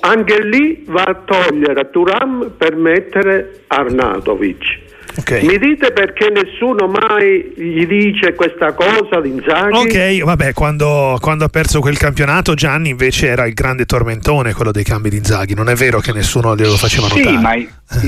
anche 0.00 0.42
lì 0.42 0.84
va 0.86 1.04
a 1.04 1.14
togliere 1.24 1.88
Turam 1.88 2.52
per 2.58 2.76
mettere 2.76 3.62
Arnautovic. 3.68 4.82
Okay. 5.16 5.46
Mi 5.46 5.58
dite 5.58 5.92
perché 5.92 6.28
nessuno 6.28 6.88
mai 6.88 7.52
gli 7.56 7.86
dice 7.86 8.34
questa 8.34 8.72
cosa 8.72 9.20
di 9.20 9.28
Inzaghi? 9.30 9.76
Ok, 9.76 10.24
vabbè, 10.24 10.52
quando, 10.52 11.18
quando, 11.20 11.44
ha 11.44 11.48
perso 11.48 11.80
quel 11.80 11.96
campionato 11.96 12.54
Gianni 12.54 12.88
invece 12.88 13.28
era 13.28 13.46
il 13.46 13.54
grande 13.54 13.84
tormentone 13.84 14.52
quello 14.54 14.72
dei 14.72 14.82
cambi 14.82 15.10
di 15.10 15.18
Inzaghi, 15.18 15.54
non 15.54 15.68
è 15.68 15.74
vero 15.74 16.00
che 16.00 16.12
nessuno 16.12 16.56
glielo 16.56 16.76
faceva 16.76 17.06
notare? 17.06 17.22
Sì, 17.22 17.36
ma 17.36 17.54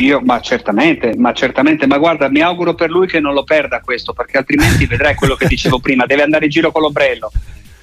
io, 0.01 0.21
ma 0.21 0.41
certamente, 0.41 1.15
ma 1.17 1.33
certamente, 1.33 1.87
ma 1.87 1.99
guarda, 1.99 2.29
mi 2.29 2.41
auguro 2.41 2.75
per 2.75 2.91
lui 2.91 3.07
che 3.07 3.21
non 3.21 3.35
lo 3.35 3.45
perda 3.45 3.81
questo, 3.81 4.13
perché 4.13 4.39
altrimenti 4.39 4.87
vedrai 4.87 5.15
quello 5.15 5.37
che 5.37 5.47
dicevo 5.47 5.79
prima, 5.81 6.07
deve 6.07 6.23
andare 6.23 6.47
in 6.47 6.51
giro 6.51 6.73
con 6.73 6.83
l'ombrello 6.83 7.31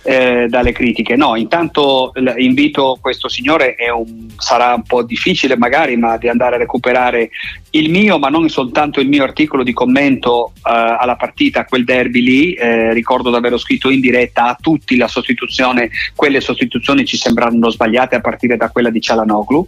eh, 0.04 0.48
dalle 0.50 0.72
critiche. 0.72 1.16
No, 1.16 1.36
intanto 1.36 2.12
invito 2.38 2.98
questo 3.02 3.30
signore, 3.30 3.76
un, 3.94 4.28
sarà 4.38 4.74
un 4.74 4.84
po' 4.84 5.04
difficile 5.04 5.58
magari, 5.58 5.96
ma 5.98 6.18
di 6.18 6.28
andare 6.28 6.56
a 6.56 6.60
recuperare 6.60 7.30
il 7.72 7.90
mio, 7.90 8.20
ma 8.20 8.28
non 8.28 8.48
soltanto 8.50 9.00
il 9.00 9.08
mio 9.08 9.24
articolo 9.24 9.64
di 9.64 9.74
commento 9.74 10.52
eh, 10.58 10.62
alla 10.72 11.16
partita, 11.16 11.62
a 11.62 11.66
quel 11.66 11.86
derby 11.86 12.22
lì. 12.22 12.54
Eh, 12.54 12.94
ricordo 12.94 13.30
di 13.30 13.36
averlo 13.36 13.58
scritto 13.58 13.90
in 13.90 14.02
diretta 14.02 14.48
a 14.48 14.58
tutti 14.60 14.96
la 14.98 15.08
sostituzione, 15.08 15.90
quelle 16.16 16.42
sostituzioni 16.42 17.06
ci 17.06 17.18
sembrano 17.18 17.70
sbagliate 17.70 18.16
a 18.16 18.22
partire 18.22 18.58
da 18.58 18.70
quella 18.70 18.90
di 18.90 19.02
Cialanoglu. 19.02 19.66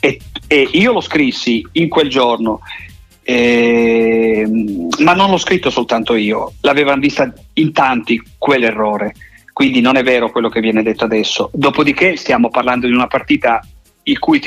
E, 0.00 0.18
e 0.46 0.68
io 0.72 0.92
lo 0.92 1.00
scrissi 1.00 1.66
in 1.72 1.88
quel 1.88 2.08
giorno. 2.08 2.60
Eh, 3.24 4.44
ma 4.98 5.14
non 5.14 5.30
l'ho 5.30 5.38
scritto 5.38 5.70
soltanto 5.70 6.16
io, 6.16 6.54
l'avevano 6.62 7.00
vista 7.00 7.32
in 7.54 7.72
tanti 7.72 8.20
quell'errore 8.36 9.14
quindi 9.52 9.80
non 9.80 9.96
è 9.96 10.02
vero 10.02 10.30
quello 10.30 10.48
che 10.48 10.60
viene 10.60 10.82
detto 10.82 11.04
adesso. 11.04 11.50
Dopodiché 11.52 12.16
stiamo 12.16 12.48
parlando 12.48 12.86
di 12.86 12.92
una 12.92 13.06
partita 13.06 13.60
cui 14.18 14.40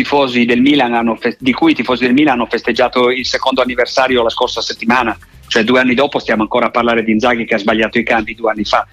fe- 1.15 1.37
di 1.39 1.53
cui 1.53 1.71
i 1.71 1.75
tifosi 1.75 2.05
del 2.05 2.13
Milan 2.13 2.33
hanno 2.33 2.45
festeggiato 2.45 3.09
il 3.09 3.25
secondo 3.25 3.61
anniversario 3.61 4.23
la 4.23 4.29
scorsa 4.29 4.61
settimana, 4.61 5.17
cioè 5.47 5.63
due 5.63 5.79
anni 5.79 5.93
dopo 5.93 6.19
stiamo 6.19 6.41
ancora 6.41 6.67
a 6.67 6.71
parlare 6.71 7.03
di 7.03 7.11
Inzaghi 7.11 7.45
che 7.45 7.55
ha 7.55 7.59
sbagliato 7.59 7.97
i 7.97 8.03
cambi 8.03 8.35
due 8.35 8.51
anni 8.51 8.65
fa. 8.65 8.85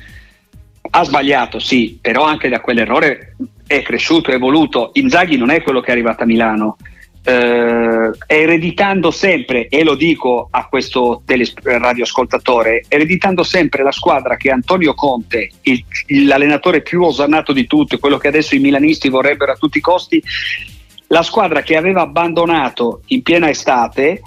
Ha 0.94 1.04
sbagliato, 1.04 1.58
sì, 1.58 1.98
però 2.00 2.24
anche 2.24 2.48
da 2.48 2.60
quell'errore 2.60 3.36
è 3.66 3.82
cresciuto, 3.82 4.30
è 4.30 4.34
evoluto. 4.34 4.90
Inzaghi 4.94 5.36
non 5.36 5.50
è 5.50 5.62
quello 5.62 5.80
che 5.80 5.88
è 5.88 5.92
arrivato 5.92 6.22
a 6.22 6.26
Milano, 6.26 6.76
eh, 7.24 8.10
ereditando 8.26 9.10
sempre, 9.10 9.68
e 9.68 9.84
lo 9.84 9.94
dico 9.94 10.48
a 10.50 10.66
questo 10.66 11.22
teles- 11.24 11.54
radioascoltatore, 11.62 12.84
ereditando 12.88 13.42
sempre 13.42 13.82
la 13.82 13.92
squadra 13.92 14.36
che 14.36 14.50
Antonio 14.50 14.94
Conte, 14.94 15.50
il, 15.62 15.84
l'allenatore 16.26 16.82
più 16.82 17.02
osannato 17.02 17.52
di 17.52 17.66
tutti, 17.66 17.98
quello 17.98 18.18
che 18.18 18.28
adesso 18.28 18.54
i 18.54 18.60
milanisti 18.60 19.08
vorrebbero 19.08 19.52
a 19.52 19.56
tutti 19.56 19.78
i 19.78 19.82
costi, 19.82 20.22
la 21.08 21.22
squadra 21.22 21.62
che 21.62 21.76
aveva 21.76 22.02
abbandonato 22.02 23.02
in 23.08 23.22
piena 23.22 23.50
estate 23.50 24.22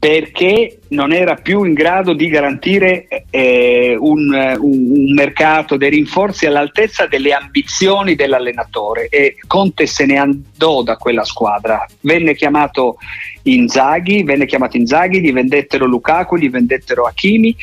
perché 0.00 0.78
non 0.88 1.12
era 1.12 1.34
più 1.34 1.62
in 1.64 1.74
grado 1.74 2.14
di 2.14 2.28
garantire 2.28 3.06
eh, 3.28 3.94
un, 4.00 4.32
un, 4.32 4.58
un, 4.58 5.12
mercato 5.12 5.76
dei 5.76 5.90
rinforzi 5.90 6.46
all'altezza 6.46 7.06
delle 7.06 7.34
ambizioni 7.34 8.14
dell'allenatore 8.14 9.08
e 9.10 9.36
Conte 9.46 9.84
se 9.84 10.06
ne 10.06 10.16
andò 10.16 10.82
da 10.82 10.96
quella 10.96 11.22
squadra. 11.22 11.86
Venne 12.00 12.34
chiamato 12.34 12.96
Inzaghi, 13.42 14.22
venne 14.22 14.46
chiamato 14.46 14.78
Inzaghi, 14.78 15.20
gli 15.20 15.34
vendettero 15.34 15.84
Lukaku, 15.84 16.38
gli 16.38 16.48
vendettero 16.48 17.04
Hakimi 17.04 17.54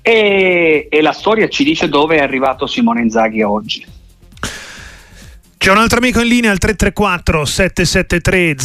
e, 0.00 0.86
e 0.88 1.00
la 1.00 1.12
storia 1.12 1.48
ci 1.48 1.64
dice 1.64 1.88
dove 1.88 2.18
è 2.18 2.20
arrivato 2.20 2.68
Simone 2.68 3.00
Inzaghi 3.00 3.42
oggi. 3.42 3.84
C'è 5.60 5.70
un 5.70 5.76
altro 5.76 5.98
amico 5.98 6.22
in 6.22 6.28
linea 6.28 6.50
al 6.50 6.56
334 6.56 7.44
773 7.44 8.56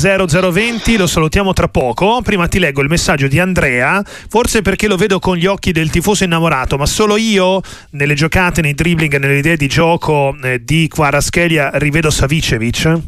0020, 0.49 0.95
lo 0.95 1.08
salutiamo 1.08 1.51
tra 1.51 1.67
poco. 1.67 2.21
Prima 2.21 2.47
ti 2.47 2.58
leggo 2.58 2.81
il 2.81 2.88
messaggio 2.88 3.27
di 3.27 3.38
Andrea, 3.38 4.01
forse 4.29 4.62
perché 4.62 4.88
lo 4.88 4.95
vedo 4.95 5.19
con 5.19 5.36
gli 5.36 5.45
occhi 5.45 5.73
del 5.73 5.89
tifoso 5.89 6.23
innamorato, 6.23 6.77
ma 6.77 6.86
solo 6.86 7.17
io 7.17 7.60
nelle 7.89 8.13
giocate, 8.13 8.62
nei 8.62 8.73
dribbling 8.73 9.17
nelle 9.17 9.39
idee 9.39 9.58
di 9.58 9.67
gioco 9.67 10.38
eh, 10.41 10.63
di 10.63 10.88
Quaraschelia 10.88 11.71
rivedo 11.73 12.10
Savicevic. 12.10 12.99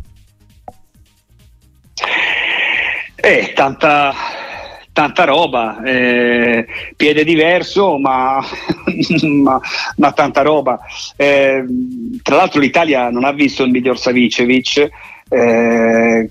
Eh, 3.16 3.54
tanta, 3.56 4.14
tanta 4.98 5.26
roba, 5.26 5.80
eh, 5.84 6.66
piede 6.96 7.24
diverso, 7.24 8.00
ma, 8.00 8.44
ma, 9.44 9.62
ma 9.98 10.12
tanta 10.12 10.42
roba. 10.42 10.80
Eh, 11.16 11.64
tra 12.24 12.36
l'altro 12.36 12.60
l'Italia 12.60 13.12
non 13.12 13.24
ha 13.24 13.32
visto 13.32 13.62
il 13.62 13.70
miglior 13.70 14.00
Savicevic. 14.00 14.90
Eh, 15.30 16.30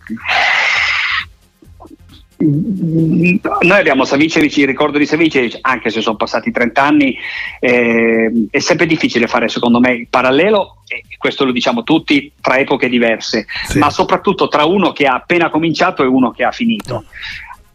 noi 2.38 3.78
abbiamo 3.78 4.04
Savicevic, 4.04 4.56
il 4.56 4.66
ricordo 4.66 4.98
di 4.98 5.06
Savicevic, 5.06 5.58
anche 5.60 5.90
se 5.90 6.00
sono 6.00 6.16
passati 6.16 6.50
30 6.50 6.82
anni, 6.82 7.16
eh, 7.60 8.48
è 8.50 8.58
sempre 8.58 8.86
difficile 8.86 9.28
fare 9.28 9.48
secondo 9.48 9.78
me 9.78 9.92
il 9.92 10.08
parallelo, 10.10 10.82
e 10.88 11.04
questo 11.18 11.44
lo 11.44 11.52
diciamo 11.52 11.84
tutti, 11.84 12.32
tra 12.40 12.58
epoche 12.58 12.88
diverse, 12.88 13.46
sì. 13.68 13.78
ma 13.78 13.90
soprattutto 13.90 14.48
tra 14.48 14.64
uno 14.64 14.90
che 14.90 15.06
ha 15.06 15.14
appena 15.14 15.50
cominciato 15.50 16.02
e 16.02 16.06
uno 16.06 16.32
che 16.32 16.42
ha 16.42 16.50
finito. 16.50 17.04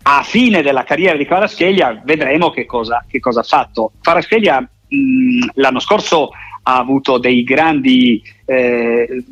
A 0.04 0.24
fine 0.24 0.62
della 0.62 0.84
carriera 0.84 1.18
di 1.18 1.26
Farascheglia 1.26 2.02
vedremo 2.04 2.50
che 2.50 2.66
cosa, 2.66 3.06
che 3.08 3.20
cosa 3.20 3.42
ha 3.42 3.44
fatto. 3.44 3.94
Farascheglia 4.02 4.60
mh, 4.60 5.50
l'anno 5.56 5.80
scorso 5.80 6.32
ha 6.64 6.78
avuto 6.78 7.18
dei 7.18 7.44
grandi, 7.44 8.22
eh, 8.46 9.24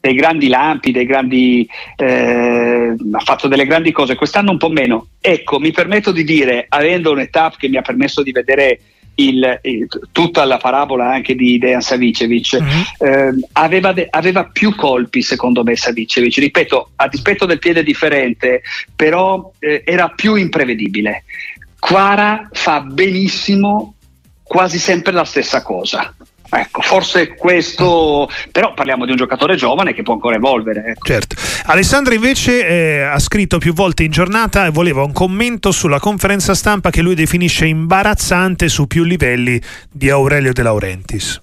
dei 0.00 0.14
grandi 0.14 0.48
lampi, 0.48 0.90
dei 0.90 1.06
grandi, 1.06 1.68
eh, 1.96 2.94
ha 3.12 3.20
fatto 3.20 3.48
delle 3.48 3.66
grandi 3.66 3.92
cose, 3.92 4.14
quest'anno 4.14 4.50
un 4.50 4.58
po' 4.58 4.70
meno. 4.70 5.08
Ecco, 5.20 5.58
mi 5.58 5.70
permetto 5.70 6.12
di 6.12 6.24
dire, 6.24 6.66
avendo 6.68 7.12
un'età 7.12 7.52
che 7.56 7.68
mi 7.68 7.76
ha 7.76 7.82
permesso 7.82 8.22
di 8.22 8.32
vedere 8.32 8.80
il, 9.16 9.60
il, 9.62 9.88
tutta 10.12 10.44
la 10.44 10.56
parabola 10.56 11.10
anche 11.10 11.34
di 11.34 11.58
Dejan 11.58 11.82
Savicevic. 11.82 12.58
Uh-huh. 12.60 13.06
eh, 13.06 13.34
aveva, 13.52 13.92
de, 13.92 14.06
aveva, 14.10 14.44
più 14.44 14.74
colpi 14.74 15.22
secondo 15.22 15.62
me 15.62 15.76
Savicevic. 15.76 16.36
Ripeto 16.36 16.90
a 16.96 17.08
dispetto 17.08 17.46
del 17.46 17.58
piede 17.58 17.82
differente 17.82 18.62
però 18.94 19.52
eh, 19.58 19.82
era 19.84 20.08
più 20.08 20.34
imprevedibile. 20.34 21.24
Quara 21.78 22.48
fa 22.52 22.80
benissimo 22.80 23.94
quasi 24.42 24.78
sempre 24.78 25.12
la 25.12 25.24
stessa 25.24 25.62
cosa 25.62 26.14
Ecco, 26.54 26.82
forse 26.82 27.34
questo, 27.34 28.28
però 28.50 28.74
parliamo 28.74 29.06
di 29.06 29.12
un 29.12 29.16
giocatore 29.16 29.56
giovane 29.56 29.94
che 29.94 30.02
può 30.02 30.12
ancora 30.12 30.36
evolvere. 30.36 30.84
Ecco. 30.88 31.06
Certo. 31.06 31.36
Alessandra 31.64 32.12
invece 32.12 32.66
eh, 32.66 33.02
ha 33.02 33.18
scritto 33.18 33.56
più 33.56 33.72
volte 33.72 34.02
in 34.02 34.10
giornata 34.10 34.66
e 34.66 34.70
voleva 34.70 35.02
un 35.02 35.12
commento 35.12 35.70
sulla 35.70 35.98
conferenza 35.98 36.54
stampa 36.54 36.90
che 36.90 37.00
lui 37.00 37.14
definisce 37.14 37.64
imbarazzante 37.66 38.68
su 38.68 38.86
più 38.86 39.02
livelli 39.04 39.60
di 39.90 40.10
Aurelio 40.10 40.52
De 40.52 40.62
Laurentiis. 40.62 41.40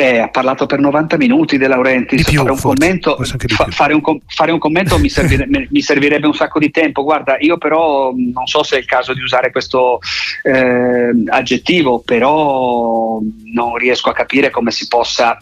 Eh, 0.00 0.18
ha 0.18 0.28
parlato 0.28 0.64
per 0.64 0.78
90 0.78 1.18
minuti 1.18 1.58
De 1.58 1.68
Laurentiis. 1.68 2.24
Più, 2.24 2.38
fare, 2.38 2.52
un 2.52 2.58
commento, 2.58 3.18
fa, 3.22 3.66
fare, 3.68 3.92
un, 3.92 4.00
fare, 4.26 4.50
un 4.50 4.58
commento, 4.58 4.98
mi, 4.98 5.10
servire, 5.10 5.46
mi, 5.68 5.82
servirebbe 5.82 6.26
un 6.26 6.32
sacco 6.32 6.58
di 6.58 6.70
tempo. 6.70 7.02
Guarda, 7.02 7.36
io 7.38 7.58
però 7.58 8.10
non 8.14 8.46
so 8.46 8.62
se 8.62 8.76
è 8.76 8.78
il 8.78 8.86
caso 8.86 9.12
di 9.12 9.20
usare 9.20 9.50
questo 9.50 9.98
eh, 10.42 11.12
aggettivo, 11.26 12.00
però 12.00 13.18
non 13.52 13.76
riesco 13.76 14.08
a 14.08 14.14
capire 14.14 14.48
come 14.48 14.70
si 14.70 14.88
possa 14.88 15.36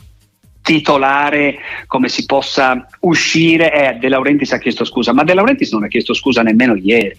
titolare, 0.60 1.58
come 1.86 2.08
si 2.08 2.26
possa 2.26 2.84
uscire. 3.02 3.72
Eh, 3.72 3.98
De 4.00 4.08
Laurentiis 4.08 4.54
ha 4.54 4.58
chiesto 4.58 4.84
scusa, 4.84 5.12
ma 5.12 5.22
De 5.22 5.34
Laurentiis 5.34 5.70
non 5.70 5.84
ha 5.84 5.88
chiesto 5.88 6.14
scusa 6.14 6.42
nemmeno 6.42 6.74
ieri. 6.74 7.16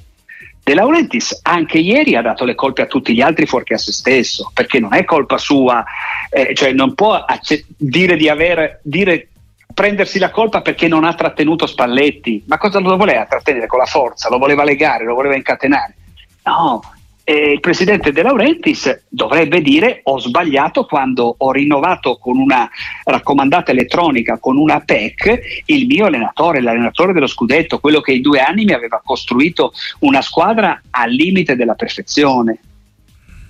De 0.69 0.75
Laurentiis 0.75 1.39
anche 1.41 1.79
ieri 1.79 2.15
ha 2.15 2.21
dato 2.21 2.45
le 2.45 2.53
colpe 2.53 2.83
a 2.83 2.85
tutti 2.85 3.15
gli 3.15 3.21
altri 3.21 3.47
fuorché 3.47 3.73
a 3.73 3.77
se 3.79 3.91
stesso, 3.91 4.51
perché 4.53 4.79
non 4.79 4.93
è 4.93 5.03
colpa 5.03 5.39
sua, 5.39 5.83
eh, 6.29 6.53
cioè 6.53 6.73
non 6.73 6.93
può 6.93 7.15
acce- 7.15 7.65
dire 7.75 8.15
di 8.15 8.29
avere, 8.29 8.79
dire, 8.83 9.29
prendersi 9.73 10.19
la 10.19 10.29
colpa 10.29 10.61
perché 10.61 10.87
non 10.87 11.05
ha 11.05 11.15
trattenuto 11.15 11.65
Spalletti, 11.65 12.43
ma 12.45 12.59
cosa 12.59 12.79
lo 12.79 12.97
voleva 12.97 13.25
trattenere 13.25 13.65
con 13.65 13.79
la 13.79 13.87
forza? 13.87 14.29
Lo 14.29 14.37
voleva 14.37 14.63
legare, 14.63 15.05
lo 15.05 15.15
voleva 15.15 15.35
incatenare? 15.35 15.95
No, 16.43 16.83
e 17.29 17.51
il 17.51 17.59
presidente 17.59 18.11
De 18.11 18.23
Laurentiis 18.23 19.05
dovrebbe 19.07 19.61
dire 19.61 19.99
ho 20.05 20.17
sbagliato 20.17 20.85
quando 20.85 21.35
ho 21.37 21.51
rinnovato 21.51 22.17
con 22.17 22.39
una 22.39 22.67
raccomandata 23.03 23.69
elettronica, 23.69 24.39
con 24.39 24.57
una 24.57 24.79
PEC, 24.79 25.63
il 25.65 25.85
mio 25.85 26.07
allenatore, 26.07 26.59
l'allenatore 26.59 27.13
dello 27.13 27.27
scudetto, 27.27 27.77
quello 27.77 28.01
che 28.01 28.13
in 28.13 28.23
due 28.23 28.39
anni 28.39 28.65
mi 28.65 28.73
aveva 28.73 28.99
costruito 29.05 29.73
una 29.99 30.23
squadra 30.23 30.81
al 30.89 31.11
limite 31.11 31.55
della 31.55 31.75
perfezione. 31.75 32.57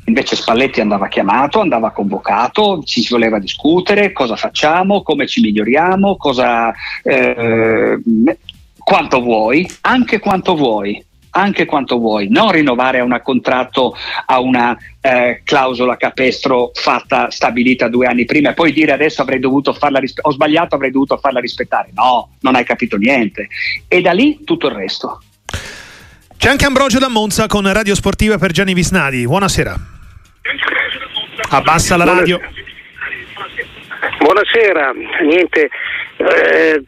Invece 0.07 0.35
Spalletti 0.35 0.81
andava 0.81 1.07
chiamato, 1.07 1.61
andava 1.61 1.91
convocato, 1.91 2.83
ci 2.83 3.01
si 3.01 3.13
voleva 3.13 3.39
discutere 3.39 4.11
cosa 4.11 4.35
facciamo, 4.35 5.03
come 5.03 5.25
ci 5.25 5.39
miglioriamo, 5.39 6.17
cosa, 6.17 6.73
eh, 7.01 7.97
quanto 8.77 9.21
vuoi, 9.21 9.65
anche 9.81 10.19
quanto 10.19 10.55
vuoi 10.57 11.01
anche 11.31 11.65
quanto 11.65 11.97
vuoi, 11.97 12.27
non 12.29 12.51
rinnovare 12.51 12.99
a 12.99 13.03
un 13.03 13.19
contratto 13.23 13.95
a 14.25 14.39
una 14.39 14.77
eh, 15.01 15.41
clausola 15.43 15.97
capestro 15.97 16.71
fatta, 16.73 17.29
stabilita 17.29 17.87
due 17.87 18.07
anni 18.07 18.25
prima 18.25 18.51
e 18.51 18.53
poi 18.53 18.71
dire 18.71 18.91
adesso 18.91 19.21
avrei 19.21 19.39
dovuto 19.39 19.73
farla 19.73 19.99
rispe- 19.99 20.21
ho 20.23 20.31
sbagliato, 20.31 20.75
avrei 20.75 20.91
dovuto 20.91 21.17
farla 21.17 21.39
rispettare. 21.39 21.91
No, 21.93 22.35
non 22.41 22.55
hai 22.55 22.63
capito 22.63 22.97
niente. 22.97 23.47
E 23.87 24.01
da 24.01 24.11
lì 24.11 24.43
tutto 24.43 24.67
il 24.67 24.75
resto. 24.75 25.21
C'è 26.37 26.49
anche 26.49 26.65
Ambrogio 26.65 26.99
da 26.99 27.09
Monza 27.09 27.47
con 27.47 27.71
Radio 27.71 27.95
Sportiva 27.95 28.37
per 28.37 28.51
Gianni 28.51 28.73
Visnadi. 28.73 29.25
Buonasera. 29.25 29.75
Abbassa 31.49 31.97
la 31.97 32.05
radio. 32.05 32.39
Buonasera, 34.19 34.91
niente, 35.23 35.69
eh, 36.19 36.83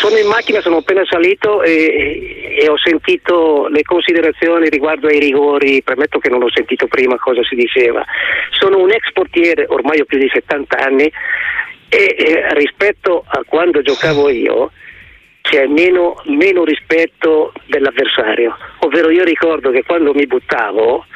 sono 0.00 0.18
in 0.18 0.26
macchina, 0.26 0.60
sono 0.60 0.76
appena 0.76 1.02
salito 1.08 1.62
e, 1.62 2.58
e, 2.60 2.68
ho 2.68 2.76
sentito 2.76 3.68
le 3.68 3.82
considerazioni 3.82 4.68
riguardo 4.68 5.06
ai 5.06 5.18
rigori, 5.18 5.82
premetto 5.82 6.18
che 6.18 6.28
non 6.28 6.42
ho 6.42 6.50
sentito 6.50 6.86
prima 6.86 7.16
cosa 7.16 7.42
si 7.42 7.54
diceva. 7.54 8.04
Sono 8.50 8.78
un 8.78 8.90
ex 8.90 9.12
portiere, 9.12 9.64
ormai 9.66 10.00
ho 10.00 10.04
più 10.04 10.18
di 10.18 10.28
70 10.30 10.76
anni 10.76 11.10
e, 11.88 12.16
e 12.18 12.54
rispetto 12.54 13.24
a 13.26 13.42
quando 13.46 13.80
giocavo 13.80 14.28
io 14.28 14.70
c'è 15.40 15.66
meno, 15.66 16.20
meno 16.24 16.64
rispetto 16.64 17.52
dell'avversario, 17.66 18.54
ovvero 18.80 19.10
io 19.10 19.24
ricordo 19.24 19.70
che 19.70 19.84
quando 19.84 20.12
mi 20.12 20.26
buttavo 20.26 21.06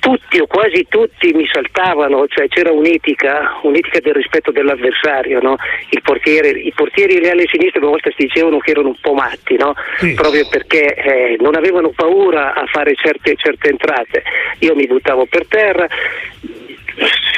tutti 0.00 0.40
o 0.40 0.46
quasi 0.46 0.86
tutti 0.88 1.32
mi 1.32 1.46
saltavano, 1.46 2.26
cioè 2.26 2.48
c'era 2.48 2.72
un'etica, 2.72 3.60
un'etica 3.62 4.00
del 4.00 4.14
rispetto 4.14 4.50
dell'avversario, 4.50 5.40
no? 5.40 5.56
portiere, 6.02 6.50
I 6.50 6.72
portieri 6.74 7.16
e 7.16 7.20
le 7.20 7.30
alle 7.30 7.46
sinistre 7.46 7.78
una 7.78 7.90
volta 7.90 8.10
si 8.10 8.24
dicevano 8.24 8.58
che 8.58 8.72
erano 8.72 8.88
un 8.88 8.98
po' 9.00 9.14
matti, 9.14 9.56
no? 9.56 9.74
sì. 9.98 10.14
proprio 10.14 10.48
perché 10.48 10.94
eh, 10.94 11.36
non 11.38 11.54
avevano 11.54 11.90
paura 11.90 12.54
a 12.54 12.64
fare 12.66 12.94
certe, 12.94 13.36
certe 13.36 13.68
entrate. 13.68 14.22
Io 14.60 14.74
mi 14.74 14.86
buttavo 14.86 15.26
per 15.26 15.46
terra, 15.46 15.86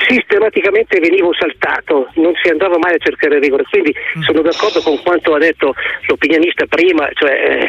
sistematicamente 0.08 0.98
venivo 1.00 1.32
saltato, 1.34 2.08
non 2.14 2.32
si 2.42 2.50
andava 2.50 2.76
mai 2.78 2.94
a 2.94 2.98
cercare 2.98 3.38
rigore, 3.38 3.64
quindi 3.68 3.94
mm. 4.18 4.22
sono 4.22 4.42
d'accordo 4.42 4.80
con 4.82 5.00
quanto 5.02 5.34
ha 5.34 5.38
detto 5.38 5.74
l'opinionista 6.06 6.66
prima, 6.66 7.08
cioè 7.14 7.30
eh, 7.30 7.68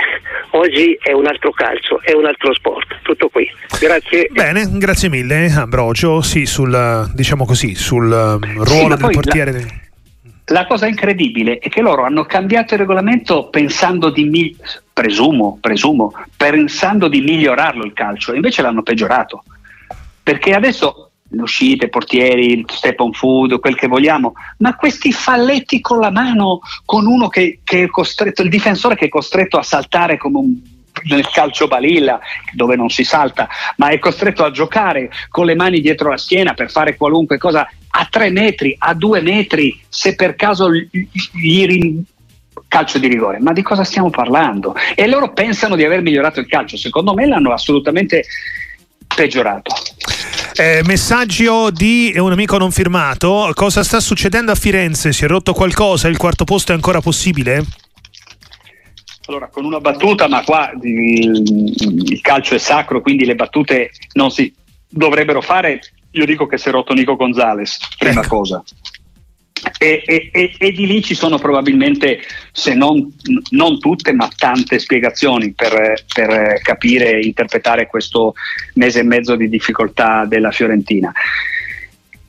oggi 0.52 0.98
è 1.02 1.12
un 1.12 1.28
altro 1.28 1.52
calcio, 1.52 2.02
è 2.02 2.14
un 2.14 2.26
altro 2.26 2.54
sport, 2.54 3.00
tutto 3.02 3.30
qui. 3.30 3.50
Grazie. 3.80 4.28
Bene, 4.32 4.68
grazie 4.74 5.10
mille 5.10 5.52
Ambrogio, 5.56 6.22
sì, 6.22 6.46
sul, 6.46 7.10
diciamo 7.14 7.46
così, 7.46 7.76
sul 7.76 8.12
um, 8.12 8.64
ruolo 8.64 8.96
sì, 8.96 9.02
del 9.02 9.12
portiere. 9.12 9.52
La... 9.52 9.82
La 10.48 10.66
cosa 10.68 10.88
incredibile 10.88 11.58
è 11.60 11.70
che 11.70 11.80
loro 11.80 12.04
hanno 12.04 12.26
cambiato 12.26 12.74
il 12.74 12.82
regolamento 12.82 13.48
pensando 13.48 14.10
di, 14.10 14.26
mi- 14.26 14.54
presumo, 14.92 15.58
presumo, 15.62 16.12
pensando 16.36 17.08
di 17.08 17.22
migliorarlo 17.22 17.86
il 17.86 17.94
calcio, 17.94 18.34
invece 18.34 18.62
l'hanno 18.62 18.84
peggiorato. 18.84 19.46
Perché 20.22 20.54
adesso 20.54 21.12
le 21.34 21.42
uscite, 21.42 21.90
portieri, 21.90 22.64
step 22.68 23.00
on 23.00 23.12
food, 23.12 23.60
quel 23.60 23.76
che 23.76 23.88
vogliamo, 23.88 24.34
ma 24.60 24.76
questi 24.76 25.12
falletti 25.12 25.82
con 25.82 26.00
la 26.00 26.12
mano, 26.12 26.60
con 26.86 27.06
uno 27.08 27.28
che, 27.28 27.60
che 27.64 27.84
è 27.84 27.88
costretto, 27.88 28.44
il 28.44 28.50
difensore 28.50 28.96
che 28.96 29.06
è 29.06 29.10
costretto 29.10 29.58
a 29.58 29.64
saltare 29.64 30.18
come 30.18 30.38
un 30.38 30.72
nel 31.06 31.28
calcio 31.28 31.68
balilla 31.68 32.20
dove 32.54 32.76
non 32.76 32.90
si 32.90 33.04
salta, 33.04 33.50
ma 33.78 33.90
è 33.90 33.98
costretto 33.98 34.44
a 34.44 34.52
giocare 34.52 35.10
con 35.28 35.48
le 35.48 35.56
mani 35.56 35.82
dietro 35.82 36.12
la 36.12 36.18
schiena 36.18 36.54
per 36.54 36.70
fare 36.70 36.96
qualunque 36.96 37.40
cosa 37.40 37.68
a 37.90 38.08
tre 38.10 38.30
metri, 38.30 38.76
a 38.78 38.94
due 38.94 39.22
metri, 39.22 39.82
se 39.90 40.14
per 40.14 40.36
caso 40.36 40.72
gli 40.72 41.66
rin- 41.66 42.04
calcio 42.68 43.00
di 43.00 43.08
rigore. 43.08 43.40
Ma 43.40 43.54
di 43.54 43.64
cosa 43.64 43.84
stiamo 43.84 44.12
parlando? 44.12 44.76
E 44.96 45.08
loro 45.08 45.34
pensano 45.34 45.76
di 45.76 45.84
aver 45.84 46.02
migliorato 46.02 46.40
il 46.40 46.48
calcio, 46.48 46.78
secondo 46.78 47.14
me 47.16 47.26
l'hanno 47.26 47.52
assolutamente 47.52 48.24
peggiorato. 49.16 49.74
Eh, 50.56 50.82
messaggio 50.86 51.72
di 51.72 52.14
un 52.16 52.32
amico 52.32 52.60
non 52.60 52.72
firmato. 52.72 53.50
Cosa 53.56 53.84
sta 53.84 54.00
succedendo 54.00 54.52
a 54.52 54.56
Firenze? 54.56 55.12
Si 55.12 55.24
è 55.24 55.28
rotto 55.28 55.52
qualcosa? 55.52 56.08
Il 56.08 56.18
quarto 56.18 56.44
posto 56.44 56.72
è 56.72 56.76
ancora 56.76 57.02
possibile? 57.02 57.66
Allora, 59.26 59.48
con 59.48 59.66
una 59.66 59.80
battuta, 59.80 60.28
ma 60.28 60.44
qua 60.44 60.72
il, 60.82 61.42
il 62.08 62.22
calcio 62.22 62.54
è 62.54 62.60
sacro, 62.60 63.02
quindi 63.02 63.26
le 63.26 63.34
battute 63.34 63.92
non 64.14 64.30
si 64.30 64.54
dovrebbero 64.88 65.42
fare. 65.42 65.80
Io 66.12 66.26
dico 66.26 66.46
che 66.46 66.60
si 66.60 66.70
è 66.70 66.72
rotto 66.72 66.94
Nico 66.94 67.16
Gonzales, 67.16 67.80
prima 67.98 68.22
ecco. 68.22 68.38
cosa. 68.38 68.64
E, 69.78 70.04
e, 70.06 70.30
e, 70.32 70.56
e, 70.58 70.72
di 70.72 70.86
lì 70.86 71.02
ci 71.02 71.16
sono 71.16 71.38
probabilmente, 71.38 72.20
se 72.52 72.74
non, 72.74 73.14
non 73.52 73.80
tutte, 73.80 74.12
ma 74.12 74.30
tante 74.36 74.80
spiegazioni 74.80 75.54
per, 75.54 76.04
per, 76.14 76.60
capire 76.62 77.12
e 77.12 77.26
interpretare 77.26 77.88
questo 77.88 78.34
mese 78.76 79.00
e 79.00 79.04
mezzo 79.04 79.36
di 79.36 79.48
difficoltà 79.48 80.26
della 80.26 80.52
Fiorentina. 80.52 81.12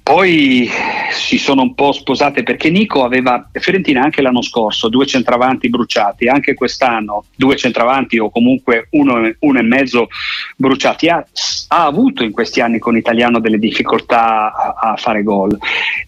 Poi 0.05 0.69
si 1.13 1.39
sono 1.39 1.63
un 1.63 1.75
po' 1.75 1.93
sposate 1.93 2.43
perché 2.43 2.69
Nico 2.69 3.05
aveva 3.05 3.49
Fiorentina 3.53 4.03
anche 4.03 4.21
l'anno 4.21 4.43
scorso 4.43 4.91
due 4.91 5.07
centravanti 5.07 5.71
bruciati, 5.71 6.29
anche 6.29 6.53
quest'anno 6.53 7.25
due 7.35 7.57
centravanti 7.57 8.19
o 8.19 8.29
comunque 8.29 8.89
uno, 8.91 9.33
uno 9.39 9.59
e 9.59 9.63
mezzo 9.63 10.09
bruciati. 10.57 11.09
Ha, 11.09 11.25
ha, 11.69 11.87
avuto 11.87 12.23
in 12.23 12.33
questi 12.33 12.61
anni 12.61 12.79
con 12.79 12.99
Italiano 12.99 13.41
delle 13.41 13.59
difficoltà 13.59 14.53
a, 14.53 14.91
a 14.93 14.97
fare 14.97 15.23
gol 15.23 15.57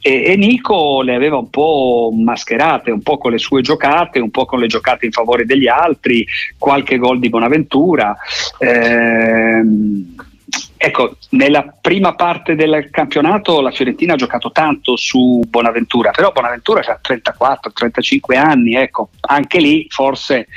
e, 0.03 0.25
e, 0.25 0.37
Nico 0.37 1.01
le 1.01 1.15
aveva 1.15 1.39
un 1.39 1.49
po' 1.49 2.13
mascherate, 2.15 2.91
un 2.91 3.01
po' 3.01 3.17
con 3.17 3.31
le 3.31 3.39
sue 3.39 3.63
giocate, 3.63 4.19
un 4.19 4.31
po' 4.31 4.45
con 4.45 4.61
le 4.61 4.67
giocate 4.67 5.07
in 5.07 5.13
favore 5.13 5.47
degli 5.47 5.69
altri, 5.69 6.27
qualche 6.59 6.99
gol 6.99 7.19
di 7.19 7.31
Bonaventura. 7.31 8.15
Ehm, 8.59 10.35
Ecco, 10.79 11.17
nella 11.31 11.75
prima 11.81 12.15
parte 12.15 12.55
del 12.55 12.89
campionato 12.91 13.61
la 13.61 13.71
Fiorentina 13.71 14.13
ha 14.13 14.17
giocato 14.17 14.51
tanto 14.53 14.97
su 14.97 15.43
Bonaventura, 15.49 16.11
però 16.11 16.33
Bonaventura 16.33 16.81
ha 16.81 17.01
34-35 17.03 18.37
anni, 18.37 18.75
ecco, 18.75 19.09
anche 19.21 19.59
lì 19.59 19.87
forse 19.89 20.49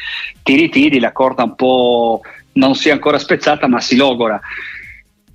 tiri 0.44 0.70
tiri, 0.70 1.00
la 1.00 1.14
corda 1.14 1.44
un 1.44 1.56
po' 1.56 2.22
non 2.54 2.76
si 2.76 2.90
è 2.90 2.92
ancora 2.92 3.18
spezzata 3.18 3.68
ma 3.68 3.80
si 3.80 3.96
logora. 3.96 4.40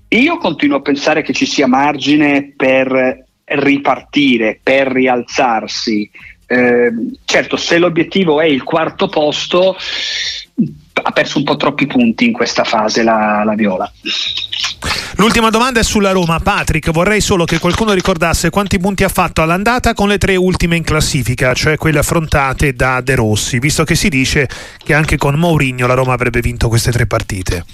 Io 0.09 0.37
continuo 0.37 0.79
a 0.79 0.83
pensare 0.83 1.23
che 1.23 1.33
ci 1.33 1.47
sia 1.47 1.67
margine 1.67 2.53
per 2.55 3.25
ripartire, 3.45 4.61
per 4.63 4.89
rialzarsi. 4.89 6.09
Eh, 6.47 6.93
certo, 7.25 7.57
se 7.57 7.79
l'obiettivo 7.79 8.41
è 8.41 8.45
il 8.45 8.63
quarto 8.63 9.09
posto, 9.09 9.77
ha 11.03 11.11
perso 11.11 11.39
un 11.39 11.45
po' 11.45 11.57
troppi 11.57 11.87
punti 11.87 12.27
in 12.27 12.33
questa 12.33 12.65
fase 12.65 13.03
la, 13.03 13.43
la 13.45 13.55
Viola. 13.55 13.91
L'ultima 15.17 15.51
domanda 15.51 15.79
è 15.79 15.85
sulla 15.85 16.11
Roma. 16.11 16.41
Patrick, 16.41 16.91
vorrei 16.91 17.21
solo 17.21 17.45
che 17.45 17.61
qualcuno 17.61 17.93
ricordasse 17.93 18.51
quanti 18.51 18.79
punti 18.79 19.05
ha 19.05 19.09
fatto 19.09 19.43
all'andata 19.43 19.95
con 19.95 20.09
le 20.09 20.19
tre 20.19 20.35
ultime 20.35 20.77
in 20.77 20.83
classifica, 20.83 21.55
cioè 21.55 21.77
quelle 21.77 22.01
affrontate 22.01 22.73
da 22.73 23.01
De 23.01 23.15
Rossi, 23.15 23.61
visto 23.61 23.85
che 23.85 23.95
si 23.95 24.09
dice 24.09 24.49
che 24.83 24.93
anche 24.93 25.17
con 25.17 25.37
Mourinho 25.37 25.87
la 25.87 25.95
Roma 25.95 26.15
avrebbe 26.15 26.41
vinto 26.41 26.69
queste 26.69 26.91
tre 26.91 27.07
partite. 27.07 27.65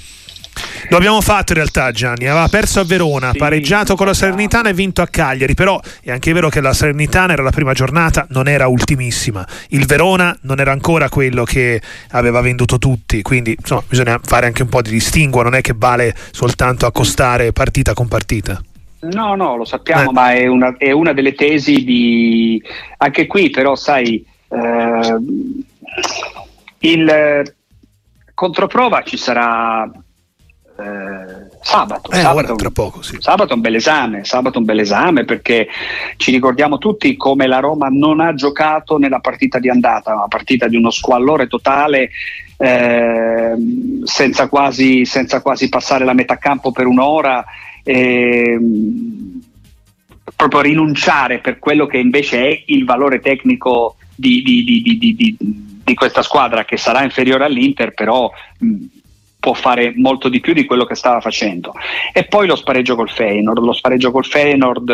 Lo 0.89 0.97
abbiamo 0.97 1.21
fatto 1.21 1.53
in 1.53 1.59
realtà 1.59 1.93
Gianni, 1.93 2.27
aveva 2.27 2.49
perso 2.49 2.81
a 2.81 2.85
Verona, 2.85 3.31
sì, 3.31 3.39
pareggiato 3.39 3.95
con 3.95 4.07
la 4.07 4.15
Salernitana 4.15 4.71
e 4.71 4.75
vinto 4.75 5.03
a 5.03 5.07
Cagliari, 5.07 5.55
però 5.55 5.81
è 6.03 6.11
anche 6.11 6.33
vero 6.33 6.49
che 6.49 6.61
la 6.61 6.73
Salernitana 6.73 7.33
era 7.33 7.43
la 7.43 7.51
prima 7.51 7.73
giornata, 7.73 8.27
non 8.31 8.49
era 8.49 8.67
ultimissima, 8.67 9.47
il 9.69 9.87
Verona 9.87 10.37
non 10.43 10.59
era 10.59 10.73
ancora 10.73 11.09
quello 11.09 11.45
che 11.45 11.81
aveva 12.11 12.41
venduto 12.41 12.79
tutti, 12.79 13.23
quindi 13.23 13.55
insomma 13.57 13.83
bisogna 13.87 14.19
fare 14.21 14.47
anche 14.47 14.63
un 14.63 14.69
po' 14.69 14.83
di 14.83 14.91
distinguo, 14.91 15.43
non 15.43 15.55
è 15.55 15.61
che 15.61 15.75
vale 15.77 16.15
soltanto 16.33 16.87
accostare 16.87 17.53
partita 17.53 17.95
con 17.95 18.09
partita. 18.09 18.61
No, 19.03 19.35
no, 19.35 19.57
lo 19.57 19.65
sappiamo, 19.65 20.11
eh. 20.11 20.13
ma 20.13 20.33
è 20.33 20.47
una, 20.47 20.75
è 20.77 20.91
una, 20.91 21.13
delle 21.13 21.35
tesi 21.35 21.85
di... 21.85 22.63
anche 22.99 23.27
qui 23.27 23.49
però 23.49 23.75
sai, 23.75 24.25
eh, 24.49 25.17
il 26.81 27.55
controprova 28.35 29.03
ci 29.03 29.17
sarà 29.17 29.89
eh, 30.81 31.47
sabato. 31.61 32.11
Eh, 32.11 32.21
sabato, 32.21 32.55
tra 32.55 32.71
poco, 32.71 33.03
sì. 33.03 33.17
sabato 33.21 33.53
è 33.53 33.55
un 33.55 33.61
bel 33.61 33.75
esame, 33.75 34.25
sabato 34.25 34.59
un 34.59 34.65
bel 34.65 34.81
esame 34.81 35.25
perché 35.25 35.69
ci 36.17 36.31
ricordiamo 36.31 36.79
tutti 36.79 37.17
come 37.17 37.47
la 37.47 37.59
Roma 37.59 37.89
non 37.91 38.21
ha 38.21 38.35
giocato 38.35 38.97
nella 38.97 39.21
partita 39.21 39.59
di 39.59 39.69
andata, 39.69 40.15
una 40.15 40.29
partita 40.29 40.69
di 40.69 40.77
uno 40.77 40.91
squallore 40.91 41.49
totale 41.49 42.11
eh, 42.57 43.55
senza, 44.05 44.49
quasi, 44.49 45.05
senza, 45.05 45.43
quasi, 45.43 45.69
passare 45.69 46.05
la 46.05 46.15
metà 46.15 46.39
campo 46.39 46.73
per 46.73 46.87
un'ora. 46.87 47.45
Eh, 47.83 48.59
proprio 50.37 50.61
rinunciare 50.61 51.41
per 51.41 51.59
quello 51.59 51.87
che 51.87 51.99
invece 51.99 52.49
è 52.49 52.63
il 52.67 52.85
valore 52.85 53.21
tecnico 53.21 53.97
di, 54.15 54.43
di, 54.43 54.65
di, 54.65 55.37
di 55.39 55.95
questa 55.95 56.23
squadra 56.23 56.65
che 56.65 56.77
sarà 56.77 57.03
inferiore 57.03 57.45
all'Inter, 57.45 57.93
però 57.93 58.31
mh, 58.59 58.85
può 59.41 59.55
fare 59.55 59.93
molto 59.97 60.29
di 60.29 60.39
più 60.39 60.53
di 60.53 60.67
quello 60.67 60.85
che 60.85 60.95
stava 60.95 61.21
facendo. 61.21 61.73
E 62.13 62.25
poi 62.25 62.47
lo 62.47 62.55
spareggio 62.55 62.95
col 62.95 63.11
Feyenoord. 63.11 63.59
Lo 63.65 63.73
spareggio 63.73 64.13
col 64.13 64.27
Feyenoord 64.27 64.91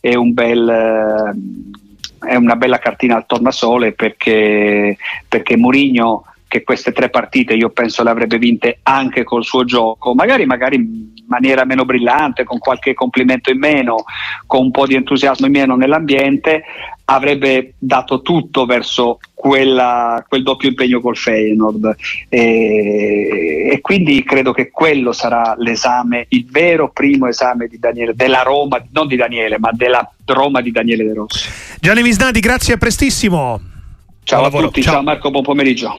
eh, 0.00 0.10
è, 0.10 0.14
un 0.14 0.32
bel, 0.32 0.68
eh, 0.68 2.28
è 2.28 2.34
una 2.34 2.56
bella 2.56 2.78
cartina 2.78 3.14
al 3.14 3.26
tornasole 3.26 3.92
perché, 3.92 4.96
perché 5.28 5.56
Mourinho 5.56 6.24
che 6.48 6.62
queste 6.62 6.92
tre 6.92 7.10
partite 7.10 7.54
io 7.54 7.70
penso 7.70 8.04
le 8.04 8.10
avrebbe 8.10 8.38
vinte 8.38 8.78
anche 8.84 9.24
col 9.24 9.44
suo 9.44 9.64
gioco, 9.64 10.14
magari, 10.14 10.46
magari 10.46 11.12
maniera 11.26 11.64
meno 11.64 11.84
brillante, 11.84 12.44
con 12.44 12.58
qualche 12.58 12.94
complimento 12.94 13.50
in 13.50 13.58
meno, 13.58 14.04
con 14.46 14.64
un 14.64 14.70
po' 14.70 14.86
di 14.86 14.94
entusiasmo 14.94 15.46
in 15.46 15.52
meno 15.52 15.76
nell'ambiente, 15.76 16.64
avrebbe 17.06 17.74
dato 17.78 18.22
tutto 18.22 18.64
verso 18.64 19.18
quella, 19.34 20.24
quel 20.26 20.42
doppio 20.42 20.68
impegno 20.68 21.00
col 21.00 21.16
Feyenoord 21.16 21.96
e, 22.30 23.68
e, 23.72 23.80
quindi 23.82 24.22
credo 24.24 24.52
che 24.52 24.70
quello 24.70 25.12
sarà 25.12 25.54
l'esame, 25.58 26.26
il 26.30 26.46
vero 26.48 26.90
primo 26.90 27.26
esame 27.26 27.66
di 27.66 27.78
Daniele, 27.78 28.14
della 28.14 28.42
Roma, 28.42 28.82
non 28.92 29.06
di 29.06 29.16
Daniele, 29.16 29.58
ma 29.58 29.70
della 29.72 30.10
Roma 30.24 30.62
di 30.62 30.70
Daniele 30.70 31.04
De 31.04 31.12
Rossi. 31.12 31.48
Gianni 31.78 32.02
Visnadi, 32.02 32.40
grazie 32.40 32.74
a 32.74 32.76
prestissimo. 32.78 33.60
Ciao 34.24 34.44
a 34.44 34.50
tutti, 34.50 34.80
ciao. 34.80 34.94
ciao 34.94 35.02
Marco, 35.02 35.30
buon 35.30 35.42
pomeriggio. 35.42 35.92